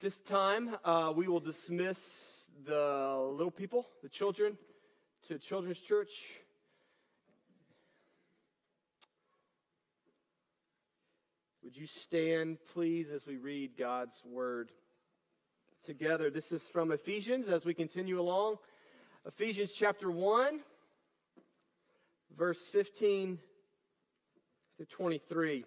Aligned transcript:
This 0.00 0.16
time, 0.16 0.74
uh, 0.82 1.12
we 1.14 1.28
will 1.28 1.40
dismiss 1.40 1.98
the 2.64 3.30
little 3.36 3.50
people, 3.50 3.86
the 4.02 4.08
children, 4.08 4.56
to 5.28 5.38
Children's 5.38 5.78
Church. 5.78 6.24
Would 11.62 11.76
you 11.76 11.86
stand, 11.86 12.56
please, 12.72 13.10
as 13.10 13.26
we 13.26 13.36
read 13.36 13.76
God's 13.76 14.18
word 14.24 14.72
together? 15.84 16.30
This 16.30 16.50
is 16.50 16.62
from 16.62 16.92
Ephesians 16.92 17.50
as 17.50 17.66
we 17.66 17.74
continue 17.74 18.18
along. 18.18 18.56
Ephesians 19.26 19.74
chapter 19.76 20.10
1, 20.10 20.60
verse 22.38 22.62
15 22.72 23.38
to 24.78 24.86
23. 24.86 25.66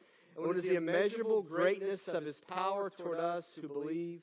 and 0.35 0.45
what 0.45 0.57
is 0.57 0.63
the 0.63 0.75
immeasurable 0.75 1.41
greatness 1.41 2.07
of 2.07 2.25
his 2.25 2.39
power 2.39 2.89
toward 2.89 3.19
us 3.19 3.45
who 3.59 3.67
believe, 3.67 4.21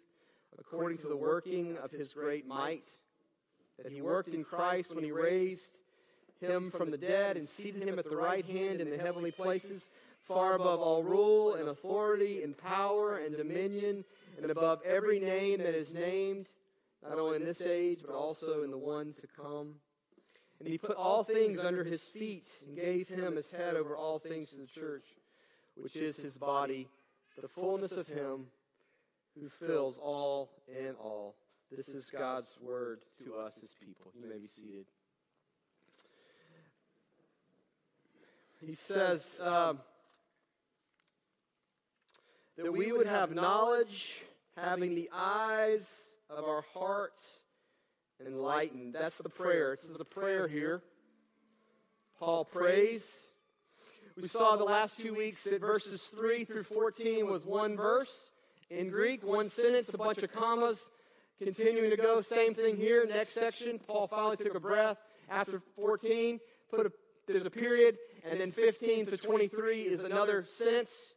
according 0.58 0.98
to 0.98 1.08
the 1.08 1.16
working 1.16 1.76
of 1.82 1.90
his 1.90 2.12
great 2.12 2.46
might? 2.46 2.84
That 3.82 3.92
he 3.92 4.00
worked 4.00 4.32
in 4.34 4.42
Christ 4.42 4.94
when 4.94 5.04
he 5.04 5.12
raised 5.12 5.76
him 6.40 6.70
from 6.70 6.90
the 6.90 6.98
dead 6.98 7.36
and 7.36 7.46
seated 7.46 7.82
him 7.82 7.98
at 7.98 8.08
the 8.08 8.16
right 8.16 8.44
hand 8.44 8.80
in 8.80 8.90
the 8.90 8.96
heavenly 8.96 9.30
places, 9.30 9.88
far 10.26 10.54
above 10.54 10.80
all 10.80 11.02
rule 11.02 11.54
and 11.54 11.68
authority 11.68 12.42
and 12.42 12.56
power 12.56 13.18
and 13.18 13.36
dominion, 13.36 14.04
and 14.40 14.50
above 14.50 14.80
every 14.84 15.20
name 15.20 15.58
that 15.58 15.74
is 15.74 15.92
named, 15.92 16.46
not 17.06 17.18
only 17.18 17.36
in 17.36 17.44
this 17.44 17.60
age, 17.60 18.00
but 18.04 18.14
also 18.14 18.62
in 18.62 18.70
the 18.70 18.78
one 18.78 19.14
to 19.20 19.26
come. 19.40 19.74
And 20.58 20.68
he 20.68 20.78
put 20.78 20.96
all 20.96 21.22
things 21.22 21.60
under 21.60 21.84
his 21.84 22.02
feet 22.02 22.46
and 22.66 22.76
gave 22.76 23.08
him 23.08 23.36
his 23.36 23.50
head 23.50 23.76
over 23.76 23.96
all 23.96 24.18
things 24.18 24.50
to 24.50 24.56
the 24.56 24.66
church 24.66 25.04
which 25.80 25.96
is 25.96 26.16
his 26.16 26.36
body, 26.36 26.88
the 27.40 27.48
fullness 27.48 27.92
of 27.92 28.06
him 28.06 28.46
who 29.40 29.48
fills 29.48 29.98
all 29.98 30.50
in 30.68 30.94
all. 31.00 31.34
This 31.70 31.88
is 31.88 32.10
God's 32.10 32.54
word 32.62 33.00
to 33.24 33.34
us, 33.36 33.52
his 33.60 33.70
people. 33.78 34.10
You 34.20 34.28
may 34.28 34.38
be 34.38 34.48
seated. 34.48 34.86
He 38.60 38.74
says 38.74 39.40
um, 39.44 39.78
that 42.56 42.72
we 42.72 42.90
would 42.90 43.06
have 43.06 43.32
knowledge, 43.32 44.20
having 44.56 44.94
the 44.94 45.08
eyes 45.14 46.08
of 46.28 46.44
our 46.44 46.64
heart 46.74 47.20
enlightened. 48.26 48.94
That's 48.94 49.18
the 49.18 49.28
prayer. 49.28 49.76
This 49.76 49.88
is 49.88 49.96
the 49.96 50.04
prayer 50.04 50.48
here. 50.48 50.82
Paul 52.18 52.44
prays 52.44 53.08
we 54.20 54.26
saw 54.26 54.56
the 54.56 54.64
last 54.64 54.98
two 54.98 55.14
weeks 55.14 55.44
that 55.44 55.60
verses 55.60 56.02
3 56.06 56.44
through 56.44 56.64
14 56.64 57.30
was 57.30 57.44
one 57.44 57.76
verse 57.76 58.30
in 58.68 58.90
Greek, 58.90 59.22
one 59.22 59.48
sentence, 59.48 59.94
a 59.94 59.98
bunch 59.98 60.22
of 60.24 60.32
commas. 60.32 60.90
Continuing 61.38 61.90
to 61.90 61.96
go, 61.96 62.20
same 62.20 62.52
thing 62.52 62.76
here. 62.76 63.06
Next 63.06 63.34
section, 63.34 63.78
Paul 63.78 64.08
finally 64.08 64.36
took 64.36 64.56
a 64.56 64.60
breath 64.60 64.96
after 65.30 65.62
14, 65.76 66.40
put 66.68 66.86
a, 66.86 66.92
there's 67.28 67.44
a 67.44 67.50
period, 67.50 67.96
and 68.28 68.40
then 68.40 68.50
15 68.50 69.06
to 69.06 69.16
23 69.16 69.82
is 69.82 70.02
another 70.02 70.42
sentence. 70.42 71.12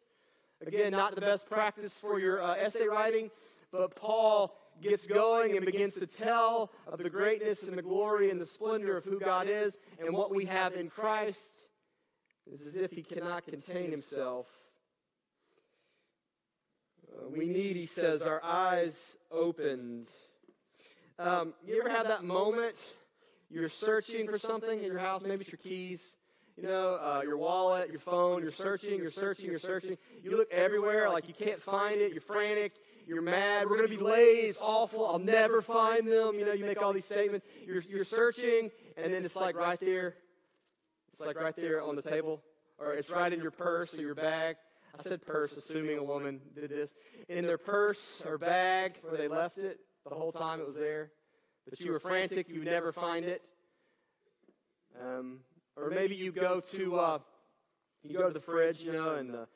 Again, 0.66 0.92
not 0.92 1.16
the 1.16 1.22
best 1.22 1.50
practice 1.50 1.98
for 2.00 2.20
your 2.20 2.44
uh, 2.44 2.54
essay 2.54 2.86
writing, 2.86 3.32
but 3.72 3.96
Paul 3.96 4.56
gets 4.80 5.08
going 5.08 5.58
and 5.58 5.66
begins 5.66 5.96
to 5.96 6.06
tell 6.06 6.72
of 6.88 7.00
the 7.00 7.10
greatness 7.10 7.64
and 7.64 7.76
the 7.76 7.82
glory 7.82 8.30
and 8.30 8.40
the 8.40 8.46
splendor 8.46 8.96
of 8.96 9.06
who 9.06 9.20
God 9.20 9.48
is 9.50 9.78
and 10.00 10.14
what 10.14 10.30
we 10.30 10.46
have 10.46 10.76
in 10.76 10.90
Christ. 10.90 11.61
It's 12.52 12.66
as 12.66 12.76
if 12.76 12.92
he 12.92 13.02
cannot 13.02 13.46
contain 13.46 13.92
himself. 13.92 14.46
Uh, 17.10 17.30
we 17.30 17.46
need, 17.46 17.78
he 17.78 17.86
says, 17.86 18.24
our 18.24 18.44
eyes 18.44 19.16
opened. 19.32 20.08
Um, 21.18 21.54
you 21.66 21.80
ever 21.80 21.90
have 21.90 22.10
that 22.10 22.26
moment? 22.26 22.76
You're 23.50 23.70
searching 23.70 24.28
for 24.28 24.38
something 24.38 24.80
in 24.80 24.86
your 24.86 25.00
house, 25.00 25.22
maybe 25.22 25.42
it's 25.42 25.52
your 25.52 25.60
keys, 25.60 26.16
you 26.58 26.64
know, 26.64 27.00
uh, 27.02 27.22
your 27.24 27.38
wallet, 27.38 27.90
your 27.90 28.00
phone. 28.00 28.42
You're 28.42 28.52
searching, 28.52 28.98
you're 29.00 29.12
searching, 29.12 29.50
you're 29.50 29.60
searching. 29.60 29.98
You 30.22 30.36
look 30.36 30.52
everywhere, 30.52 31.10
like 31.10 31.28
you 31.30 31.34
can't 31.34 31.62
find 31.62 32.02
it. 32.02 32.12
You're 32.12 32.22
frantic. 32.22 32.74
You're 33.08 33.22
mad. 33.22 33.70
We're 33.70 33.78
going 33.78 33.90
to 33.90 33.98
be 33.98 34.04
late. 34.04 34.50
It's 34.50 34.60
awful. 34.62 35.08
I'll 35.08 35.20
never 35.20 35.62
find 35.62 36.08
them. 36.08 36.38
You 36.38 36.46
know, 36.46 36.54
you 36.54 36.66
make 36.66 36.82
all 36.82 36.94
these 36.94 37.06
statements. 37.06 37.46
You're, 37.66 37.82
you're 37.90 38.06
searching, 38.06 38.70
and 38.98 39.14
then 39.14 39.24
it's 39.26 39.36
like 39.36 39.56
right 39.56 39.80
there. 39.80 40.16
Like 41.26 41.40
right 41.40 41.56
there 41.56 41.82
on 41.82 41.96
the 41.96 42.02
table, 42.02 42.42
or 42.80 42.94
it's 42.94 43.10
right 43.10 43.32
in 43.32 43.42
your 43.42 43.52
purse 43.52 43.98
or 43.98 44.02
your 44.02 44.16
bag. 44.16 44.56
I 45.00 45.04
said 45.04 45.26
purse, 45.26 45.56
assuming 45.56 45.98
a 45.98 46.04
woman 46.04 46.42
did 46.56 46.70
this. 46.70 46.94
In 47.30 47.46
their 47.46 47.58
purse 47.58 48.22
or 48.26 48.38
bag 48.38 48.98
where 49.02 49.18
they 49.18 49.28
left 49.28 49.58
it 49.58 49.80
the 50.10 50.16
whole 50.16 50.32
time 50.32 50.60
it 50.60 50.68
was 50.68 50.76
there. 50.76 51.12
But 51.70 51.80
you 51.80 51.92
were 51.92 52.00
frantic, 52.00 52.50
you 52.50 52.60
would 52.60 52.68
never 52.68 52.92
find 52.92 53.24
it. 53.24 53.42
Um, 55.02 55.40
or 55.78 55.90
maybe 55.90 56.16
you 56.16 56.32
go 56.32 56.60
to 56.74 57.00
uh, 57.00 57.20
you 58.04 58.18
go 58.18 58.28
to 58.28 58.34
the 58.34 58.42
fridge, 58.42 58.82
you 58.82 58.92
know, 58.92 59.16
and 59.16 59.34
the, 59.34 59.48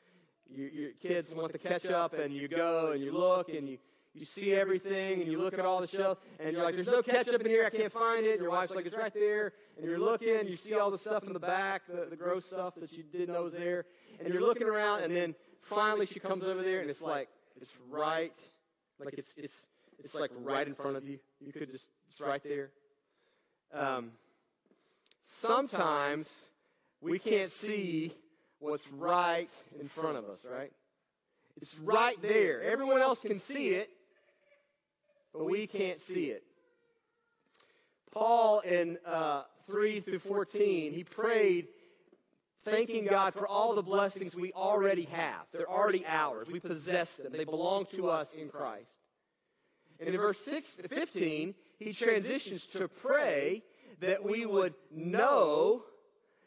your, 0.48 0.68
your 0.68 0.90
kids 1.02 1.34
want 1.34 1.52
the 1.52 1.58
ketchup, 1.58 2.14
and 2.14 2.32
you 2.32 2.48
go 2.48 2.92
and 2.92 3.02
you 3.02 3.12
look 3.12 3.48
and 3.48 3.68
you 3.68 3.78
you 4.16 4.24
see 4.24 4.54
everything 4.54 5.20
and 5.20 5.30
you 5.30 5.38
look 5.38 5.54
at 5.54 5.60
all 5.60 5.80
the 5.80 5.86
shelves 5.86 6.20
and 6.40 6.52
you're 6.52 6.64
like, 6.64 6.74
there's 6.74 6.86
no 6.86 7.02
ketchup 7.02 7.40
in 7.42 7.46
here, 7.46 7.64
I 7.66 7.70
can't 7.70 7.92
find 7.92 8.24
it. 8.24 8.32
And 8.32 8.40
your 8.40 8.50
wife's 8.50 8.74
like, 8.74 8.86
it's 8.86 8.96
right 8.96 9.12
there. 9.12 9.52
And 9.76 9.86
you're 9.86 9.98
looking, 9.98 10.36
and 10.36 10.48
you 10.48 10.56
see 10.56 10.74
all 10.74 10.90
the 10.90 10.98
stuff 10.98 11.24
in 11.24 11.32
the 11.32 11.38
back, 11.38 11.82
the, 11.86 12.06
the 12.08 12.16
gross 12.16 12.46
stuff 12.46 12.74
that 12.80 12.92
you 12.92 13.02
didn't 13.02 13.34
know 13.34 13.42
was 13.42 13.52
there. 13.52 13.84
And 14.24 14.32
you're 14.32 14.42
looking 14.42 14.66
around 14.66 15.02
and 15.02 15.14
then 15.14 15.34
finally 15.60 16.06
she 16.06 16.18
comes 16.18 16.44
over 16.44 16.62
there 16.62 16.80
and 16.80 16.88
it's 16.88 17.02
like, 17.02 17.28
it's 17.60 17.72
right, 17.90 18.32
like 18.98 19.14
it's, 19.18 19.34
it's, 19.36 19.66
it's 19.98 20.14
like 20.14 20.30
right 20.40 20.66
in 20.66 20.74
front 20.74 20.96
of 20.96 21.04
you. 21.04 21.18
You 21.44 21.52
could 21.52 21.70
just, 21.70 21.88
it's 22.10 22.20
right 22.20 22.42
there. 22.42 22.70
Um, 23.74 24.12
sometimes 25.26 26.42
we 27.00 27.18
can't 27.18 27.50
see 27.50 28.12
what's 28.58 28.86
right 28.92 29.50
in 29.78 29.88
front 29.88 30.16
of 30.16 30.24
us, 30.24 30.40
right? 30.50 30.72
It's 31.60 31.78
right 31.78 32.20
there. 32.20 32.62
Everyone 32.62 33.00
else 33.00 33.20
can 33.20 33.38
see 33.38 33.68
it, 33.68 33.90
but 35.36 35.44
we 35.44 35.66
can't 35.66 36.00
see 36.00 36.26
it. 36.26 36.44
Paul 38.12 38.60
in 38.60 38.98
uh, 39.06 39.42
3 39.66 40.00
through 40.00 40.20
14, 40.20 40.92
he 40.92 41.04
prayed 41.04 41.68
thanking 42.64 43.06
God 43.06 43.34
for 43.34 43.46
all 43.46 43.74
the 43.74 43.82
blessings 43.82 44.34
we 44.34 44.52
already 44.52 45.04
have. 45.12 45.46
They're 45.52 45.70
already 45.70 46.04
ours. 46.06 46.48
We 46.50 46.60
possess 46.60 47.16
them. 47.16 47.32
They 47.32 47.44
belong 47.44 47.86
to 47.94 48.08
us 48.08 48.32
in 48.32 48.48
Christ. 48.48 48.90
And 50.00 50.08
in 50.08 50.16
verse 50.16 50.38
6, 50.40 50.76
15, 50.88 51.54
he 51.78 51.92
transitions 51.92 52.66
to 52.68 52.88
pray 52.88 53.62
that 54.00 54.24
we 54.24 54.46
would 54.46 54.74
know, 54.90 55.84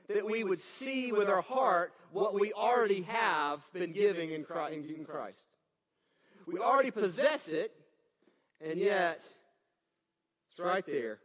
that 0.08 0.26
we 0.26 0.44
would 0.44 0.60
see 0.60 1.12
with 1.12 1.30
our 1.30 1.42
heart 1.42 1.94
what 2.12 2.34
we 2.34 2.54
already 2.54 3.02
have 3.04 3.62
been 3.74 3.92
giving 3.92 4.32
in 4.32 4.44
Christ. 4.44 5.46
We 6.48 6.60
already 6.60 6.92
possess 6.92 7.50
it, 7.50 7.72
and 8.62 8.80
yet, 8.80 9.22
it's 10.52 10.60
right 10.60 10.86
there. 10.86 11.20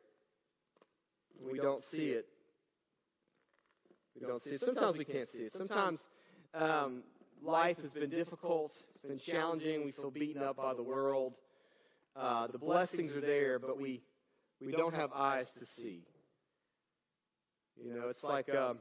We 1.41 1.59
don't 1.59 1.83
see 1.83 2.11
it. 2.11 2.27
We 4.21 4.27
don't 4.27 4.43
see 4.43 4.51
it. 4.51 4.61
Sometimes 4.61 4.97
we 4.97 5.05
can't 5.05 5.29
see 5.29 5.41
it. 5.41 5.53
Sometimes 5.53 6.01
um, 6.55 7.03
life 7.43 7.81
has 7.83 7.93
been 7.93 8.11
difficult. 8.11 8.77
It's 8.95 9.05
been 9.05 9.19
challenging. 9.19 9.85
We 9.85 9.91
feel 9.93 10.11
beaten 10.11 10.43
up 10.43 10.57
by 10.57 10.75
the 10.75 10.83
world. 10.83 11.35
Uh, 12.17 12.47
the 12.47 12.59
blessings 12.59 13.13
are 13.13 13.21
there, 13.21 13.59
but 13.59 13.81
we 13.81 14.03
we 14.65 14.73
don't 14.73 14.95
have 14.95 15.13
eyes 15.13 15.51
to 15.59 15.65
see. 15.65 16.03
You 17.83 17.95
know, 17.95 18.09
it's 18.09 18.23
like. 18.23 18.49
Um, 18.55 18.79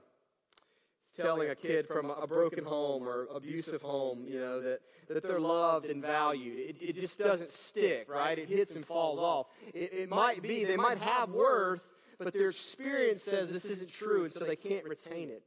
telling 1.15 1.49
a 1.49 1.55
kid 1.55 1.87
from 1.87 2.09
a 2.09 2.25
broken 2.27 2.63
home 2.63 3.07
or 3.07 3.27
abusive 3.33 3.81
home, 3.81 4.25
you 4.27 4.39
know, 4.39 4.61
that, 4.61 4.79
that 5.09 5.23
they're 5.23 5.39
loved 5.39 5.85
and 5.85 6.01
valued. 6.01 6.57
It, 6.57 6.75
it 6.81 6.95
just 6.95 7.17
doesn't 7.19 7.51
stick, 7.51 8.09
right? 8.09 8.37
It 8.37 8.49
hits 8.49 8.75
and 8.75 8.85
falls 8.85 9.19
off. 9.19 9.47
It, 9.73 9.93
it 9.93 10.09
might 10.09 10.41
be, 10.41 10.63
they 10.63 10.77
might 10.77 10.97
have 10.99 11.29
worth, 11.29 11.81
but 12.17 12.33
their 12.33 12.49
experience 12.49 13.21
says 13.21 13.51
this 13.51 13.65
isn't 13.65 13.91
true, 13.91 14.23
and 14.23 14.33
so 14.33 14.45
they 14.45 14.55
can't 14.55 14.85
retain 14.85 15.29
it. 15.29 15.43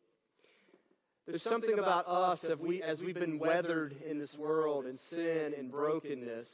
There's 1.26 1.42
something 1.42 1.78
about 1.78 2.06
us 2.06 2.44
as, 2.44 2.56
we, 2.58 2.82
as 2.82 3.02
we've 3.02 3.18
been 3.18 3.40
weathered 3.40 3.96
in 4.08 4.18
this 4.18 4.38
world 4.38 4.86
in 4.86 4.96
sin 4.96 5.54
and 5.58 5.72
brokenness 5.72 6.48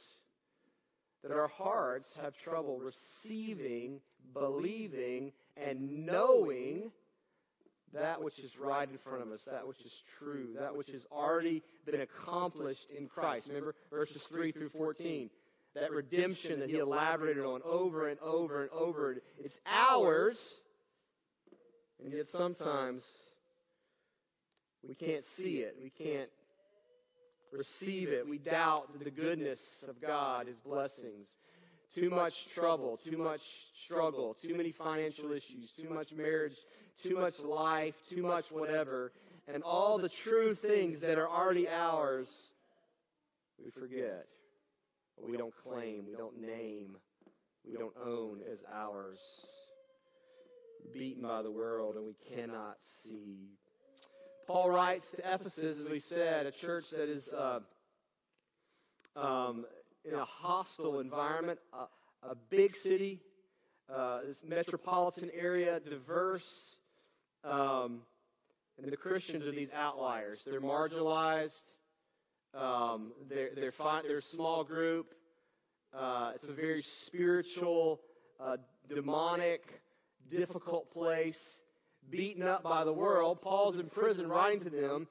that 1.21 1.31
our 1.31 1.47
hearts 1.47 2.17
have 2.21 2.35
trouble 2.35 2.79
receiving, 2.79 3.99
believing, 4.33 5.31
and 5.55 6.05
knowing 6.07 6.91
that 7.93 8.21
which 8.21 8.39
is 8.39 8.57
right 8.57 8.89
in 8.89 8.97
front 8.97 9.21
of 9.21 9.31
us, 9.31 9.41
that 9.45 9.67
which 9.67 9.81
is 9.81 10.03
true, 10.17 10.49
that 10.59 10.75
which 10.75 10.89
has 10.89 11.05
already 11.11 11.61
been 11.85 12.01
accomplished 12.01 12.89
in 12.97 13.07
Christ. 13.07 13.47
Remember 13.47 13.75
verses 13.91 14.23
3 14.23 14.51
through 14.51 14.69
14. 14.69 15.29
That 15.75 15.91
redemption 15.91 16.59
that 16.59 16.69
he 16.69 16.77
elaborated 16.77 17.43
on 17.43 17.61
over 17.65 18.07
and 18.07 18.19
over 18.19 18.61
and 18.61 18.71
over. 18.71 19.17
It's 19.43 19.59
ours, 19.65 20.59
and 22.03 22.13
yet 22.13 22.27
sometimes 22.27 23.07
we 24.87 24.93
can't 24.93 25.23
see 25.23 25.59
it. 25.59 25.77
We 25.81 25.89
can't 25.89 26.29
receive 27.51 28.09
it. 28.09 28.27
We 28.27 28.37
doubt 28.37 28.99
the 29.03 29.09
goodness 29.11 29.61
of 29.87 30.01
God, 30.01 30.47
His 30.47 30.59
blessings. 30.59 31.27
Too 31.95 32.09
much 32.09 32.49
trouble, 32.49 32.97
too 32.97 33.17
much 33.17 33.41
struggle, 33.75 34.35
too 34.41 34.55
many 34.55 34.71
financial 34.71 35.31
issues, 35.31 35.71
too 35.71 35.89
much 35.89 36.11
marriage, 36.11 36.57
too 37.01 37.17
much 37.17 37.39
life, 37.39 37.95
too 38.09 38.21
much 38.21 38.51
whatever, 38.51 39.11
and 39.53 39.63
all 39.63 39.97
the 39.97 40.09
true 40.09 40.53
things 40.53 41.01
that 41.01 41.17
are 41.17 41.27
already 41.27 41.67
ours, 41.67 42.49
we 43.63 43.71
forget. 43.71 44.25
We 45.21 45.37
don't 45.37 45.53
claim, 45.63 46.05
we 46.09 46.15
don't 46.15 46.41
name, 46.41 46.97
we 47.65 47.77
don't 47.77 47.95
own 48.05 48.39
as 48.51 48.59
ours. 48.73 49.19
Beaten 50.93 51.23
by 51.23 51.41
the 51.41 51.51
world, 51.51 51.95
and 51.95 52.05
we 52.05 52.15
cannot 52.35 52.75
see 52.81 53.53
Paul 54.45 54.71
writes 54.71 55.11
to 55.11 55.33
Ephesus, 55.33 55.79
as 55.79 55.87
we 55.87 55.99
said, 55.99 56.45
a 56.45 56.51
church 56.51 56.89
that 56.89 57.07
is 57.07 57.29
uh, 57.29 57.59
um, 59.15 59.65
in 60.03 60.13
a 60.15 60.25
hostile 60.25 60.99
environment, 60.99 61.59
a, 61.71 61.85
a 62.27 62.35
big 62.49 62.75
city, 62.75 63.21
uh, 63.93 64.19
this 64.27 64.43
metropolitan 64.45 65.29
area, 65.33 65.79
diverse. 65.79 66.77
Um, 67.43 68.01
and 68.81 68.91
the 68.91 68.97
Christians 68.97 69.45
are 69.45 69.51
these 69.51 69.71
outliers. 69.73 70.41
They're 70.45 70.61
marginalized. 70.61 71.61
Um, 72.53 73.11
they're, 73.29 73.49
they're, 73.55 73.73
they're 74.03 74.17
a 74.17 74.21
small 74.21 74.63
group. 74.63 75.13
Uh, 75.93 76.31
it's 76.35 76.47
a 76.47 76.53
very 76.53 76.81
spiritual, 76.81 78.01
uh, 78.39 78.57
demonic, 78.89 79.81
difficult 80.29 80.91
place 80.91 81.61
beaten 82.09 82.43
up 82.43 82.63
by 82.63 82.83
the 82.83 82.93
world. 82.93 83.41
Paul's 83.41 83.77
in 83.77 83.87
prison 83.87 84.27
writing 84.27 84.61
to 84.61 84.69
them. 84.69 85.07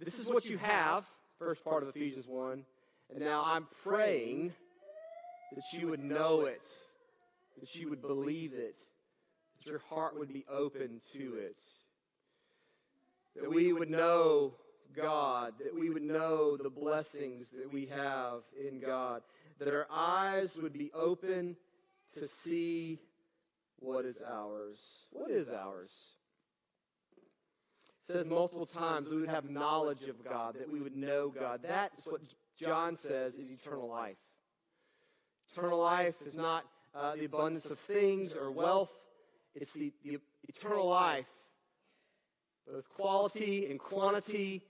This 0.00 0.18
is 0.18 0.26
what 0.26 0.44
you 0.46 0.58
have, 0.58 1.04
first 1.38 1.64
part 1.64 1.82
of 1.82 1.88
Ephesians 1.88 2.26
1. 2.26 2.64
And 3.10 3.20
now 3.20 3.42
I'm 3.44 3.66
praying 3.82 4.52
that 5.54 5.64
you 5.72 5.88
would 5.88 6.02
know 6.02 6.46
it, 6.46 6.62
that 7.60 7.74
you 7.74 7.88
would 7.90 8.02
believe 8.02 8.52
it, 8.54 8.74
that 9.64 9.70
your 9.70 9.80
heart 9.90 10.18
would 10.18 10.32
be 10.32 10.44
open 10.50 11.00
to 11.12 11.36
it, 11.38 11.56
that 13.36 13.50
we 13.52 13.72
would 13.72 13.90
know 13.90 14.54
God, 14.96 15.54
that 15.58 15.74
we 15.74 15.90
would 15.90 16.02
know 16.02 16.56
the 16.56 16.70
blessings 16.70 17.48
that 17.50 17.72
we 17.72 17.86
have 17.86 18.42
in 18.58 18.80
God, 18.80 19.22
that 19.58 19.68
our 19.68 19.86
eyes 19.90 20.56
would 20.56 20.72
be 20.72 20.90
open 20.94 21.56
to 22.14 22.28
see 22.28 22.98
what 23.80 24.04
is 24.04 24.22
ours. 24.22 24.78
What 25.10 25.30
is 25.30 25.48
ours? 25.48 25.90
It 28.08 28.12
says 28.12 28.28
multiple 28.28 28.66
times 28.66 29.08
we 29.08 29.20
would 29.20 29.30
have 29.30 29.48
knowledge 29.48 30.08
of 30.08 30.22
God, 30.24 30.56
that 30.58 30.70
we 30.70 30.80
would 30.80 30.96
know 30.96 31.30
God. 31.30 31.62
That 31.62 31.92
is 31.98 32.04
what 32.06 32.20
John 32.60 32.96
says 32.96 33.34
is 33.34 33.50
eternal 33.50 33.88
life. 33.88 34.16
Eternal 35.52 35.80
life 35.80 36.14
is 36.26 36.34
not 36.34 36.64
uh, 36.94 37.16
the 37.16 37.24
abundance 37.24 37.66
of 37.66 37.78
things 37.80 38.34
or 38.34 38.50
wealth, 38.52 38.90
it's 39.54 39.72
the, 39.72 39.92
the 40.04 40.18
eternal 40.48 40.88
life. 40.88 41.26
Both 42.66 42.88
quality 42.90 43.66
and 43.70 43.78
quantity 43.78 44.62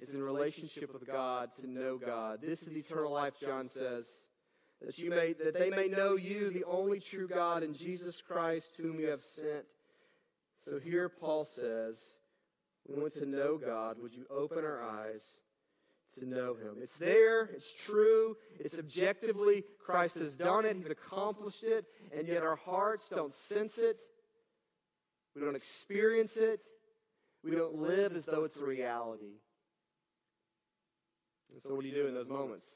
is 0.00 0.10
in 0.10 0.22
relationship 0.22 0.92
with 0.92 1.06
God, 1.06 1.50
to 1.60 1.68
know 1.68 1.98
God. 1.98 2.40
This 2.40 2.62
is 2.62 2.76
eternal 2.76 3.12
life, 3.12 3.34
John 3.40 3.68
says 3.68 4.06
that 4.84 4.98
you 4.98 5.10
may 5.10 5.32
that 5.34 5.54
they 5.54 5.70
may 5.70 5.88
know 5.88 6.16
you, 6.16 6.50
the 6.50 6.64
only 6.64 7.00
true 7.00 7.28
God, 7.28 7.62
and 7.62 7.74
Jesus 7.76 8.20
Christ, 8.20 8.74
whom 8.76 8.98
you 9.00 9.08
have 9.08 9.20
sent. 9.20 9.64
So 10.64 10.78
here 10.78 11.08
Paul 11.08 11.44
says, 11.44 12.02
we 12.86 13.00
want 13.00 13.14
to 13.14 13.26
know 13.26 13.58
God. 13.58 13.96
Would 14.00 14.14
you 14.14 14.26
open 14.30 14.64
our 14.64 14.82
eyes 14.82 15.22
to 16.18 16.28
know 16.28 16.54
him? 16.54 16.76
It's 16.80 16.96
there, 16.96 17.44
it's 17.46 17.72
true, 17.84 18.36
it's 18.58 18.78
objectively, 18.78 19.64
Christ 19.84 20.18
has 20.18 20.34
done 20.36 20.64
it, 20.64 20.76
he's 20.76 20.90
accomplished 20.90 21.64
it, 21.64 21.84
and 22.16 22.28
yet 22.28 22.42
our 22.42 22.56
hearts 22.56 23.08
don't 23.08 23.34
sense 23.34 23.78
it. 23.78 23.98
We 25.34 25.42
don't 25.42 25.56
experience 25.56 26.36
it. 26.36 26.60
We 27.42 27.50
don't 27.50 27.76
live 27.76 28.16
as 28.16 28.24
though 28.24 28.44
it's 28.44 28.56
a 28.56 28.64
reality. 28.64 29.40
And 31.52 31.62
so, 31.62 31.74
what 31.74 31.82
do 31.82 31.88
you 31.88 31.94
do 31.94 32.06
in 32.06 32.14
those 32.14 32.28
moments? 32.28 32.66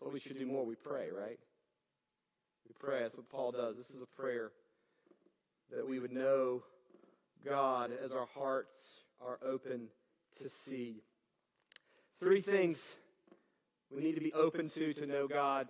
what 0.00 0.12
we 0.12 0.20
should 0.20 0.38
do 0.38 0.46
more. 0.46 0.64
We 0.64 0.76
pray, 0.76 1.08
right? 1.10 1.38
We 2.66 2.74
pray. 2.78 3.00
That's 3.02 3.16
what 3.16 3.28
Paul 3.28 3.52
does. 3.52 3.76
This 3.76 3.90
is 3.90 4.02
a 4.02 4.20
prayer 4.20 4.52
that 5.74 5.86
we 5.86 5.98
would 5.98 6.12
know 6.12 6.62
God 7.44 7.90
as 8.04 8.12
our 8.12 8.26
hearts 8.34 9.00
are 9.20 9.38
open 9.44 9.88
to 10.40 10.48
see. 10.48 11.02
Three 12.20 12.40
things 12.40 12.96
we 13.94 14.02
need 14.02 14.14
to 14.14 14.20
be 14.20 14.32
open 14.32 14.70
to 14.70 14.92
to 14.94 15.06
know 15.06 15.28
God. 15.28 15.68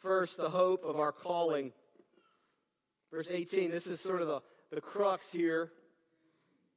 First, 0.00 0.36
the 0.36 0.50
hope 0.50 0.84
of 0.84 0.98
our 0.98 1.12
calling. 1.12 1.72
Verse 3.12 3.30
18, 3.30 3.70
this 3.70 3.86
is 3.86 4.00
sort 4.00 4.20
of 4.22 4.28
the, 4.28 4.40
the 4.72 4.80
crux 4.80 5.30
here. 5.30 5.70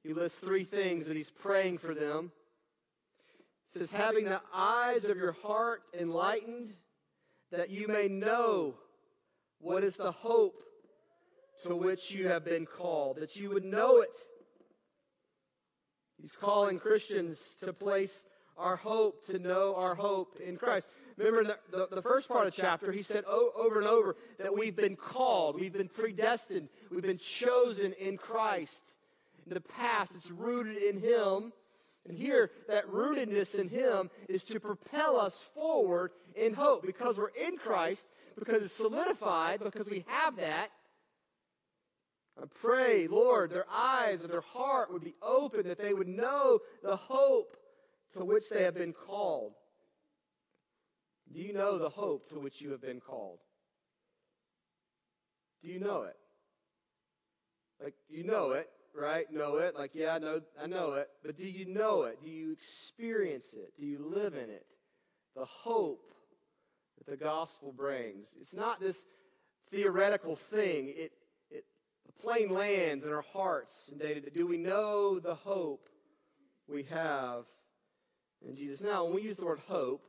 He 0.04 0.14
lists 0.14 0.40
three 0.40 0.64
things 0.64 1.08
that 1.08 1.16
he's 1.16 1.32
praying 1.32 1.80
for 1.80 1.94
them 1.94 2.32
says, 3.78 3.92
having 3.92 4.26
the 4.26 4.42
eyes 4.54 5.06
of 5.06 5.18
your 5.18 5.34
heart 5.34 5.84
enlightened, 6.00 6.70
that 7.52 7.70
you 7.70 7.88
may 7.88 8.08
know 8.08 8.76
what 9.60 9.84
is 9.84 9.98
the 9.98 10.12
hope 10.12 10.56
to 11.64 11.76
which 11.76 12.12
you 12.12 12.28
have 12.28 12.46
been 12.46 12.66
called, 12.66 13.18
that 13.18 13.36
you 13.36 13.50
would 13.50 13.66
know 13.66 14.02
it. 14.02 14.10
He's 16.26 16.36
calling 16.36 16.80
Christians 16.80 17.56
to 17.62 17.72
place 17.72 18.24
our 18.58 18.76
hope, 18.76 19.28
to 19.28 19.38
know 19.38 19.76
our 19.76 19.94
hope 19.94 20.40
in 20.44 20.58
Christ. 20.58 20.88
Remember 21.18 21.44
the, 21.44 21.58
the, 21.70 21.96
the, 21.98 22.02
first 22.02 22.28
part 22.28 22.48
of 22.48 22.56
the 22.56 22.60
chapter, 22.64 22.92
he 22.92 23.04
said 23.04 23.26
over 23.26 23.78
and 23.78 23.88
over 23.88 24.16
that 24.40 24.58
we've 24.58 24.76
been 24.76 24.96
called, 24.96 25.60
we've 25.60 25.72
been 25.72 25.88
predestined, 25.88 26.68
we've 26.90 27.04
been 27.04 27.20
chosen 27.20 27.94
in 27.94 28.18
Christ. 28.18 28.82
In 29.46 29.54
the 29.54 29.62
past, 29.62 30.14
it's 30.16 30.32
rooted 30.32 30.78
in 30.78 31.00
Him. 31.00 31.54
And 32.10 32.18
here, 32.18 32.50
that 32.70 32.88
rootedness 32.88 33.60
in 33.60 33.70
Him 33.70 34.10
is 34.28 34.44
to 34.46 34.60
propel 34.60 35.20
us 35.20 35.44
forward 35.54 36.10
in 36.36 36.56
hope 36.56 36.84
because 36.84 37.20
we're 37.20 37.28
in 37.40 37.56
Christ, 37.56 38.12
because 38.36 38.64
it's 38.64 38.74
solidified, 38.74 39.60
because 39.60 39.88
we 39.88 40.04
have 40.08 40.38
that. 40.38 40.70
I 42.42 42.46
pray, 42.62 43.08
Lord, 43.08 43.50
their 43.50 43.66
eyes 43.72 44.22
and 44.22 44.32
their 44.32 44.42
heart 44.42 44.92
would 44.92 45.04
be 45.04 45.16
open, 45.22 45.68
that 45.68 45.78
they 45.78 45.94
would 45.94 46.08
know 46.08 46.60
the 46.84 46.98
hope 46.98 47.56
to 48.14 48.26
which 48.26 48.50
they 48.50 48.64
have 48.64 48.76
been 48.76 48.94
called. 48.94 49.54
Do 51.34 51.40
you 51.40 51.54
know 51.54 51.78
the 51.78 51.90
hope 51.90 52.30
to 52.30 52.40
which 52.40 52.62
you 52.62 52.72
have 52.72 52.82
been 52.82 53.00
called? 53.00 53.40
Do 55.64 55.70
you 55.70 55.80
know 55.80 56.04
it? 56.04 56.16
Like, 57.82 57.96
you 58.10 58.24
know 58.24 58.52
it, 58.52 58.70
right? 58.94 59.26
Know 59.32 59.58
it. 59.58 59.76
Like, 59.76 59.92
yeah, 59.94 60.16
I 60.16 60.20
know, 60.20 60.42
I 60.62 60.68
know 60.68 60.94
it. 60.94 61.10
But 61.26 61.38
do 61.38 61.46
you 61.46 61.66
know 61.66 62.04
it? 62.04 62.20
Do 62.24 62.30
you 62.30 62.52
experience 62.52 63.54
it? 63.54 63.74
Do 63.80 63.86
you 63.86 64.00
live 64.14 64.34
in 64.34 64.50
it? 64.50 64.66
The 65.36 65.46
hope 65.46 66.12
that 66.98 67.10
the 67.10 67.18
gospel 67.18 67.74
brings. 67.76 68.28
It's 68.40 68.54
not 68.54 68.80
this 68.80 69.06
theoretical 69.72 70.36
thing. 70.36 70.88
It, 70.90 70.98
it 70.98 71.12
plain 72.22 72.50
lands 72.50 73.06
in 73.06 73.12
our 73.12 73.26
hearts 73.34 73.90
and 73.92 74.00
day 74.00 74.14
to 74.14 74.22
day. 74.22 74.32
Do 74.34 74.48
we 74.48 74.58
know 74.58 75.20
the 75.20 75.36
hope 75.36 75.88
we 76.68 76.84
have 76.84 77.46
in 78.48 78.56
Jesus? 78.56 78.82
Now, 78.82 79.06
when 79.06 79.16
we 79.16 79.22
use 79.22 79.38
the 79.38 79.46
word 79.46 79.60
hope, 79.68 80.06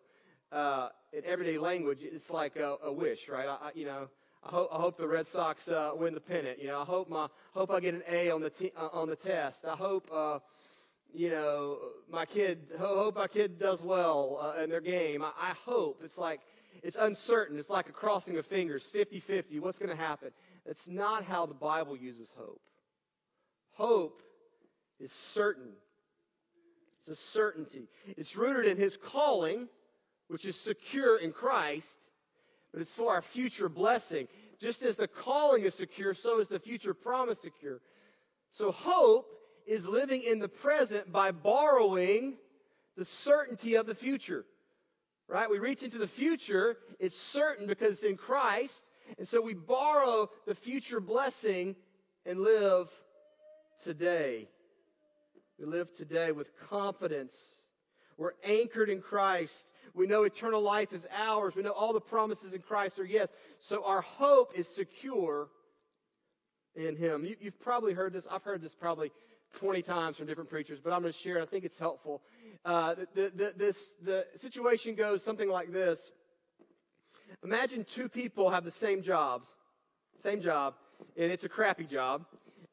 uh, 0.52 0.88
in 1.12 1.24
everyday 1.24 1.58
language, 1.58 1.98
it's 2.02 2.30
like 2.30 2.56
a, 2.56 2.76
a 2.84 2.92
wish, 2.92 3.28
right? 3.28 3.48
I, 3.48 3.68
I, 3.68 3.70
you 3.74 3.84
know, 3.84 4.08
I 4.44 4.50
hope, 4.50 4.68
I 4.72 4.76
hope 4.76 4.96
the 4.96 5.08
Red 5.08 5.26
Sox 5.26 5.68
uh, 5.68 5.90
win 5.96 6.14
the 6.14 6.20
pennant. 6.20 6.60
You 6.60 6.68
know, 6.68 6.80
I 6.80 6.84
hope 6.84 7.08
my 7.08 7.26
hope 7.52 7.70
I 7.70 7.80
get 7.80 7.94
an 7.94 8.02
A 8.08 8.30
on 8.30 8.40
the 8.40 8.50
te- 8.50 8.72
uh, 8.76 8.88
on 8.92 9.08
the 9.08 9.16
test. 9.16 9.64
I 9.64 9.74
hope 9.74 10.08
uh, 10.12 10.38
you 11.12 11.30
know 11.30 11.78
my 12.10 12.26
kid 12.26 12.68
hope 12.78 13.16
my 13.16 13.26
kid 13.26 13.58
does 13.58 13.82
well 13.82 14.38
uh, 14.40 14.62
in 14.62 14.70
their 14.70 14.80
game. 14.80 15.22
I, 15.22 15.32
I 15.40 15.54
hope 15.64 16.00
it's 16.04 16.18
like 16.18 16.40
it's 16.82 16.96
uncertain. 16.96 17.58
It's 17.58 17.70
like 17.70 17.88
a 17.88 17.92
crossing 17.92 18.36
of 18.38 18.46
fingers, 18.46 18.86
50-50. 18.94 19.60
What's 19.60 19.78
going 19.78 19.90
to 19.90 19.96
happen? 19.96 20.30
That's 20.66 20.88
not 20.88 21.24
how 21.24 21.46
the 21.46 21.54
Bible 21.54 21.96
uses 21.96 22.32
hope. 22.36 22.60
Hope 23.72 24.22
is 24.98 25.12
certain. 25.12 25.72
It's 26.98 27.08
a 27.08 27.14
certainty. 27.14 27.88
It's 28.16 28.36
rooted 28.36 28.66
in 28.66 28.76
his 28.76 28.96
calling, 28.96 29.68
which 30.28 30.44
is 30.44 30.56
secure 30.56 31.18
in 31.18 31.30
Christ, 31.30 31.86
but 32.72 32.82
it's 32.82 32.94
for 32.94 33.12
our 33.12 33.22
future 33.22 33.68
blessing. 33.68 34.26
Just 34.58 34.82
as 34.82 34.96
the 34.96 35.06
calling 35.06 35.62
is 35.62 35.74
secure, 35.74 36.14
so 36.14 36.40
is 36.40 36.48
the 36.48 36.58
future 36.58 36.94
promise 36.94 37.40
secure. 37.40 37.80
So 38.50 38.72
hope 38.72 39.26
is 39.66 39.86
living 39.86 40.22
in 40.22 40.38
the 40.38 40.48
present 40.48 41.12
by 41.12 41.30
borrowing 41.30 42.38
the 42.96 43.04
certainty 43.04 43.74
of 43.74 43.86
the 43.86 43.94
future. 43.94 44.44
Right? 45.28 45.50
We 45.50 45.58
reach 45.58 45.82
into 45.82 45.98
the 45.98 46.08
future, 46.08 46.78
it's 46.98 47.18
certain 47.18 47.66
because 47.66 47.96
it's 47.96 48.04
in 48.04 48.16
Christ, 48.16 48.82
and 49.18 49.26
so 49.26 49.40
we 49.40 49.54
borrow 49.54 50.30
the 50.46 50.54
future 50.54 51.00
blessing 51.00 51.76
and 52.24 52.40
live 52.40 52.88
today. 53.82 54.48
We 55.58 55.64
live 55.64 55.94
today 55.94 56.32
with 56.32 56.50
confidence. 56.68 57.56
We're 58.18 58.32
anchored 58.44 58.90
in 58.90 59.00
Christ. 59.00 59.72
We 59.94 60.06
know 60.06 60.24
eternal 60.24 60.60
life 60.60 60.92
is 60.92 61.06
ours. 61.14 61.54
We 61.54 61.62
know 61.62 61.70
all 61.70 61.92
the 61.92 62.00
promises 62.00 62.54
in 62.54 62.60
Christ 62.60 62.98
are 62.98 63.04
yes. 63.04 63.28
So 63.58 63.84
our 63.84 64.00
hope 64.00 64.52
is 64.54 64.68
secure 64.68 65.48
in 66.74 66.96
Him. 66.96 67.24
You, 67.24 67.36
have 67.44 67.60
probably 67.60 67.94
heard 67.94 68.12
this. 68.12 68.26
I've 68.30 68.42
heard 68.42 68.62
this 68.62 68.74
probably 68.74 69.12
20 69.58 69.82
times 69.82 70.16
from 70.16 70.26
different 70.26 70.50
preachers, 70.50 70.80
but 70.82 70.92
I'm 70.92 71.00
going 71.00 71.12
to 71.12 71.18
share 71.18 71.38
it. 71.38 71.42
I 71.42 71.46
think 71.46 71.64
it's 71.64 71.78
helpful. 71.78 72.22
Uh, 72.64 72.94
the, 73.14 73.32
the, 73.34 73.54
this, 73.56 73.90
the 74.02 74.26
situation 74.36 74.94
goes 74.94 75.22
something 75.22 75.48
like 75.48 75.72
this. 75.72 76.10
Imagine 77.44 77.84
two 77.84 78.08
people 78.08 78.50
have 78.50 78.64
the 78.64 78.70
same 78.70 79.02
jobs, 79.02 79.48
same 80.22 80.40
job, 80.40 80.74
and 81.16 81.30
it's 81.30 81.44
a 81.44 81.48
crappy 81.48 81.84
job. 81.84 82.24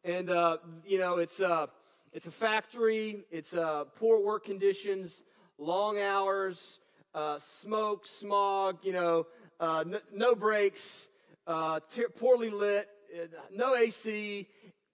And, 0.04 0.30
uh, 0.30 0.58
you 0.86 0.98
know, 0.98 1.18
it's, 1.18 1.40
uh, 1.40 1.68
it's 2.12 2.28
a 2.28 2.32
factory, 2.32 3.24
it's 3.32 3.54
uh, 3.54 3.86
poor 3.96 4.24
work 4.24 4.46
conditions, 4.46 5.24
long 5.58 6.00
hours, 6.00 6.80
uh, 7.14 7.40
smoke, 7.40 8.06
smog, 8.06 8.78
you 8.84 8.94
know, 8.94 9.28
uh, 9.60 9.84
n- 9.86 10.02
no 10.12 10.36
breaks, 10.36 11.08
uh, 11.48 11.80
ter- 11.94 12.10
poorly 12.10 12.50
lit, 12.50 12.90
uh, 13.16 13.26
no 13.52 13.76
AC, 13.76 14.48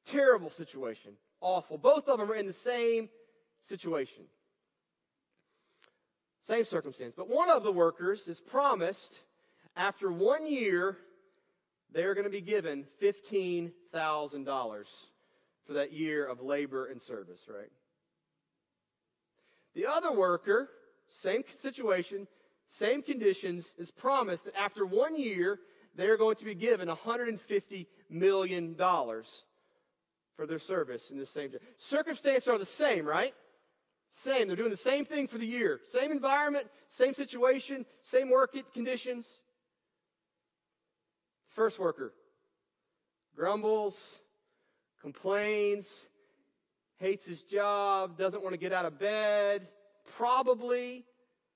terrible 0.05 0.49
situation, 0.49 1.13
awful. 1.41 1.77
Both 1.77 2.07
of 2.07 2.19
them 2.19 2.31
are 2.31 2.35
in 2.35 2.45
the 2.45 2.53
same 2.53 3.09
situation, 3.63 4.23
same 6.41 6.65
circumstance. 6.65 7.13
But 7.15 7.29
one 7.29 7.49
of 7.49 7.63
the 7.63 7.71
workers 7.71 8.27
is 8.27 8.39
promised 8.41 9.21
after 9.79 10.11
one 10.11 10.45
year, 10.45 10.97
they're 11.93 12.13
going 12.13 12.25
to 12.25 12.29
be 12.29 12.41
given 12.41 12.85
$15,000 13.01 13.71
for 15.65 15.73
that 15.73 15.93
year 15.93 16.25
of 16.25 16.41
labor 16.41 16.87
and 16.87 17.01
service, 17.01 17.39
right? 17.47 17.71
The 19.73 19.87
other 19.87 20.11
worker, 20.11 20.69
same 21.07 21.43
situation, 21.57 22.27
same 22.67 23.01
conditions, 23.01 23.73
is 23.77 23.89
promised 23.89 24.43
that 24.45 24.55
after 24.59 24.85
one 24.85 25.17
year, 25.17 25.59
they're 25.95 26.17
going 26.17 26.35
to 26.35 26.45
be 26.45 26.55
given 26.55 26.89
$150 26.89 27.87
million 28.09 28.75
for 28.75 30.45
their 30.45 30.59
service 30.59 31.09
in 31.09 31.17
the 31.17 31.25
same 31.25 31.51
job. 31.51 31.61
Circumstances 31.77 32.49
are 32.49 32.57
the 32.57 32.65
same, 32.65 33.05
right? 33.05 33.33
Same. 34.09 34.47
They're 34.47 34.57
doing 34.57 34.71
the 34.71 34.77
same 34.77 35.05
thing 35.05 35.27
for 35.27 35.37
the 35.37 35.47
year. 35.47 35.79
Same 35.89 36.11
environment, 36.11 36.67
same 36.89 37.13
situation, 37.13 37.85
same 38.01 38.29
work 38.29 38.57
conditions. 38.73 39.39
First 41.59 41.77
worker 41.77 42.13
grumbles, 43.35 43.97
complains, 45.01 46.07
hates 46.99 47.25
his 47.25 47.41
job, 47.41 48.17
doesn't 48.17 48.41
want 48.41 48.53
to 48.53 48.57
get 48.57 48.71
out 48.71 48.85
of 48.85 48.97
bed, 48.97 49.67
probably 50.15 51.03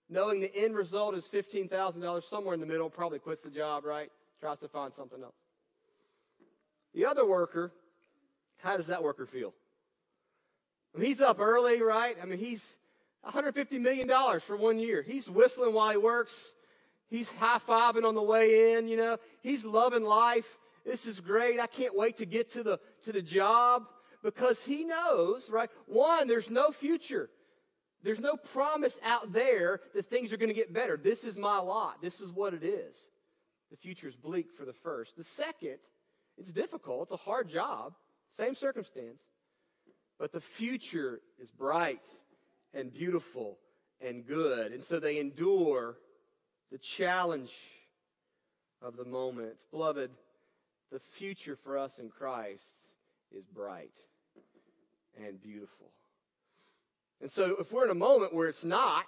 knowing 0.09 0.41
the 0.41 0.53
end 0.53 0.75
result 0.75 1.15
is 1.15 1.29
$15,000 1.33 2.21
somewhere 2.21 2.53
in 2.53 2.59
the 2.59 2.65
middle, 2.65 2.89
probably 2.89 3.17
quits 3.17 3.43
the 3.43 3.49
job, 3.49 3.85
right? 3.85 4.11
Tries 4.41 4.59
to 4.59 4.67
find 4.67 4.93
something 4.93 5.23
else. 5.23 5.37
The 6.93 7.05
other 7.05 7.25
worker, 7.25 7.71
how 8.57 8.75
does 8.75 8.87
that 8.87 9.01
worker 9.01 9.25
feel? 9.25 9.53
I 10.93 10.99
mean, 10.99 11.07
he's 11.07 11.21
up 11.21 11.39
early, 11.39 11.81
right? 11.81 12.17
I 12.21 12.25
mean, 12.25 12.39
he's 12.39 12.75
$150 13.25 13.79
million 13.79 14.09
for 14.41 14.57
one 14.57 14.79
year. 14.79 15.01
He's 15.01 15.29
whistling 15.29 15.73
while 15.73 15.91
he 15.91 15.97
works. 15.97 16.55
He's 17.13 17.29
high 17.29 17.59
fiving 17.59 18.05
on 18.05 18.15
the 18.15 18.23
way 18.23 18.73
in, 18.73 18.87
you 18.87 18.97
know. 18.97 19.17
He's 19.41 19.63
loving 19.63 20.01
life. 20.01 20.57
This 20.83 21.05
is 21.05 21.21
great. 21.21 21.59
I 21.59 21.67
can't 21.67 21.95
wait 21.95 22.17
to 22.17 22.25
get 22.25 22.51
to 22.53 22.63
the, 22.63 22.79
to 23.03 23.11
the 23.11 23.21
job 23.21 23.83
because 24.23 24.63
he 24.63 24.83
knows, 24.83 25.47
right? 25.47 25.69
One, 25.85 26.27
there's 26.27 26.49
no 26.49 26.71
future. 26.71 27.29
There's 28.01 28.19
no 28.19 28.35
promise 28.35 28.99
out 29.03 29.31
there 29.31 29.81
that 29.93 30.09
things 30.09 30.33
are 30.33 30.37
going 30.37 30.49
to 30.49 30.55
get 30.55 30.73
better. 30.73 30.97
This 30.97 31.23
is 31.23 31.37
my 31.37 31.59
lot. 31.59 32.01
This 32.01 32.19
is 32.19 32.31
what 32.31 32.55
it 32.55 32.63
is. 32.63 33.09
The 33.69 33.77
future 33.77 34.07
is 34.07 34.15
bleak 34.15 34.47
for 34.57 34.65
the 34.65 34.73
first. 34.73 35.15
The 35.15 35.23
second, 35.23 35.77
it's 36.39 36.49
difficult. 36.49 37.03
It's 37.03 37.11
a 37.11 37.17
hard 37.17 37.47
job. 37.47 37.93
Same 38.35 38.55
circumstance. 38.55 39.21
But 40.17 40.31
the 40.31 40.41
future 40.41 41.21
is 41.39 41.51
bright 41.51 42.07
and 42.73 42.91
beautiful 42.91 43.59
and 44.01 44.25
good. 44.25 44.71
And 44.71 44.83
so 44.83 44.99
they 44.99 45.19
endure 45.19 45.97
the 46.73 46.79
challenge 46.79 47.53
of 48.81 48.97
the 48.97 49.05
moment. 49.05 49.53
Beloved, 49.69 50.09
the 50.91 50.99
future 50.99 51.55
for 51.55 51.77
us 51.77 51.99
in 51.99 52.09
Christ 52.09 52.65
is 53.31 53.45
bright 53.45 53.93
and 55.23 55.39
beautiful. 55.39 55.91
And 57.21 57.31
so 57.31 57.57
if 57.59 57.71
we're 57.71 57.85
in 57.85 57.91
a 57.91 57.95
moment 57.95 58.33
where 58.33 58.47
it's 58.47 58.65
not, 58.65 59.05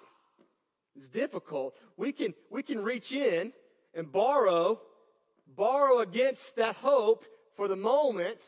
it's 0.95 1.09
difficult, 1.09 1.75
we 1.97 2.11
can, 2.11 2.35
we 2.51 2.61
can 2.61 2.83
reach 2.83 3.11
in 3.11 3.51
and 3.95 4.11
borrow, 4.11 4.79
borrow 5.57 5.99
against 5.99 6.55
that 6.57 6.75
hope 6.75 7.25
for 7.55 7.67
the 7.67 7.75
moment 7.75 8.41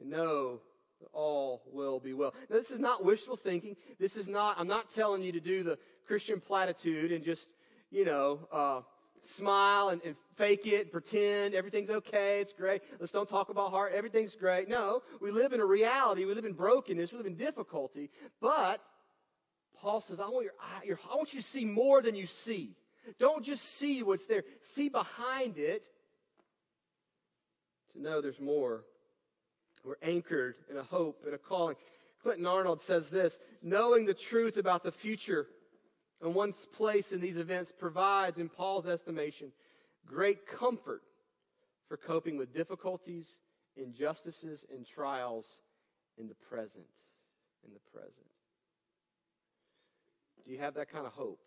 and 0.00 0.10
know 0.10 0.58
that 1.00 1.08
all 1.12 1.62
will 1.72 2.00
be 2.00 2.14
well. 2.14 2.34
Now, 2.50 2.56
this 2.56 2.72
is 2.72 2.80
not 2.80 3.04
wishful 3.04 3.36
thinking. 3.36 3.76
This 4.00 4.16
is 4.16 4.26
not, 4.26 4.58
I'm 4.58 4.66
not 4.66 4.92
telling 4.92 5.22
you 5.22 5.30
to 5.30 5.40
do 5.40 5.62
the 5.62 5.78
Christian 6.04 6.40
platitude 6.40 7.12
and 7.12 7.24
just, 7.24 7.48
you 7.90 8.04
know, 8.04 8.40
uh, 8.52 8.80
smile 9.24 9.88
and, 9.88 10.00
and, 10.04 10.16
fake 10.36 10.66
it 10.66 10.82
and 10.82 10.92
pretend 10.92 11.54
everything's 11.54 11.88
okay, 11.88 12.40
it's 12.40 12.52
great. 12.52 12.82
Let's 13.00 13.10
don't 13.10 13.28
talk 13.28 13.48
about 13.48 13.70
heart, 13.70 13.92
everything's 13.94 14.34
great. 14.34 14.68
No, 14.68 15.02
we 15.18 15.30
live 15.30 15.54
in 15.54 15.60
a 15.60 15.64
reality, 15.64 16.26
we 16.26 16.34
live 16.34 16.44
in 16.44 16.52
brokenness, 16.52 17.10
we 17.10 17.16
live 17.16 17.26
in 17.26 17.36
difficulty. 17.36 18.10
But 18.38 18.82
Paul 19.80 20.02
says, 20.02 20.20
I 20.20 20.28
want, 20.28 20.44
your, 20.44 20.52
your, 20.84 20.98
I 21.10 21.16
want 21.16 21.32
you 21.32 21.40
to 21.40 21.46
see 21.46 21.64
more 21.64 22.02
than 22.02 22.14
you 22.14 22.26
see. 22.26 22.76
Don't 23.18 23.42
just 23.42 23.78
see 23.78 24.02
what's 24.02 24.26
there, 24.26 24.44
see 24.60 24.90
behind 24.90 25.56
it 25.56 25.84
to 27.94 28.02
know 28.02 28.20
there's 28.20 28.40
more. 28.40 28.84
We're 29.84 29.94
anchored 30.02 30.56
in 30.70 30.76
a 30.76 30.82
hope 30.82 31.22
and 31.24 31.34
a 31.34 31.38
calling. 31.38 31.76
Clinton 32.22 32.46
Arnold 32.46 32.80
says 32.80 33.08
this 33.08 33.38
knowing 33.62 34.04
the 34.04 34.14
truth 34.14 34.56
about 34.56 34.82
the 34.82 34.92
future 34.92 35.46
and 36.22 36.34
one's 36.34 36.66
place 36.76 37.12
in 37.12 37.20
these 37.20 37.36
events 37.36 37.72
provides, 37.76 38.38
in 38.38 38.48
Paul's 38.48 38.86
estimation, 38.86 39.52
great 40.06 40.46
comfort 40.46 41.02
for 41.88 41.96
coping 41.96 42.36
with 42.36 42.54
difficulties, 42.54 43.38
injustices, 43.76 44.64
and 44.72 44.86
trials 44.86 45.58
in 46.18 46.28
the 46.28 46.34
present. 46.34 46.86
In 47.64 47.72
the 47.72 47.98
present. 47.98 48.14
Do 50.44 50.52
you 50.52 50.58
have 50.58 50.74
that 50.74 50.90
kind 50.90 51.06
of 51.06 51.12
hope? 51.12 51.40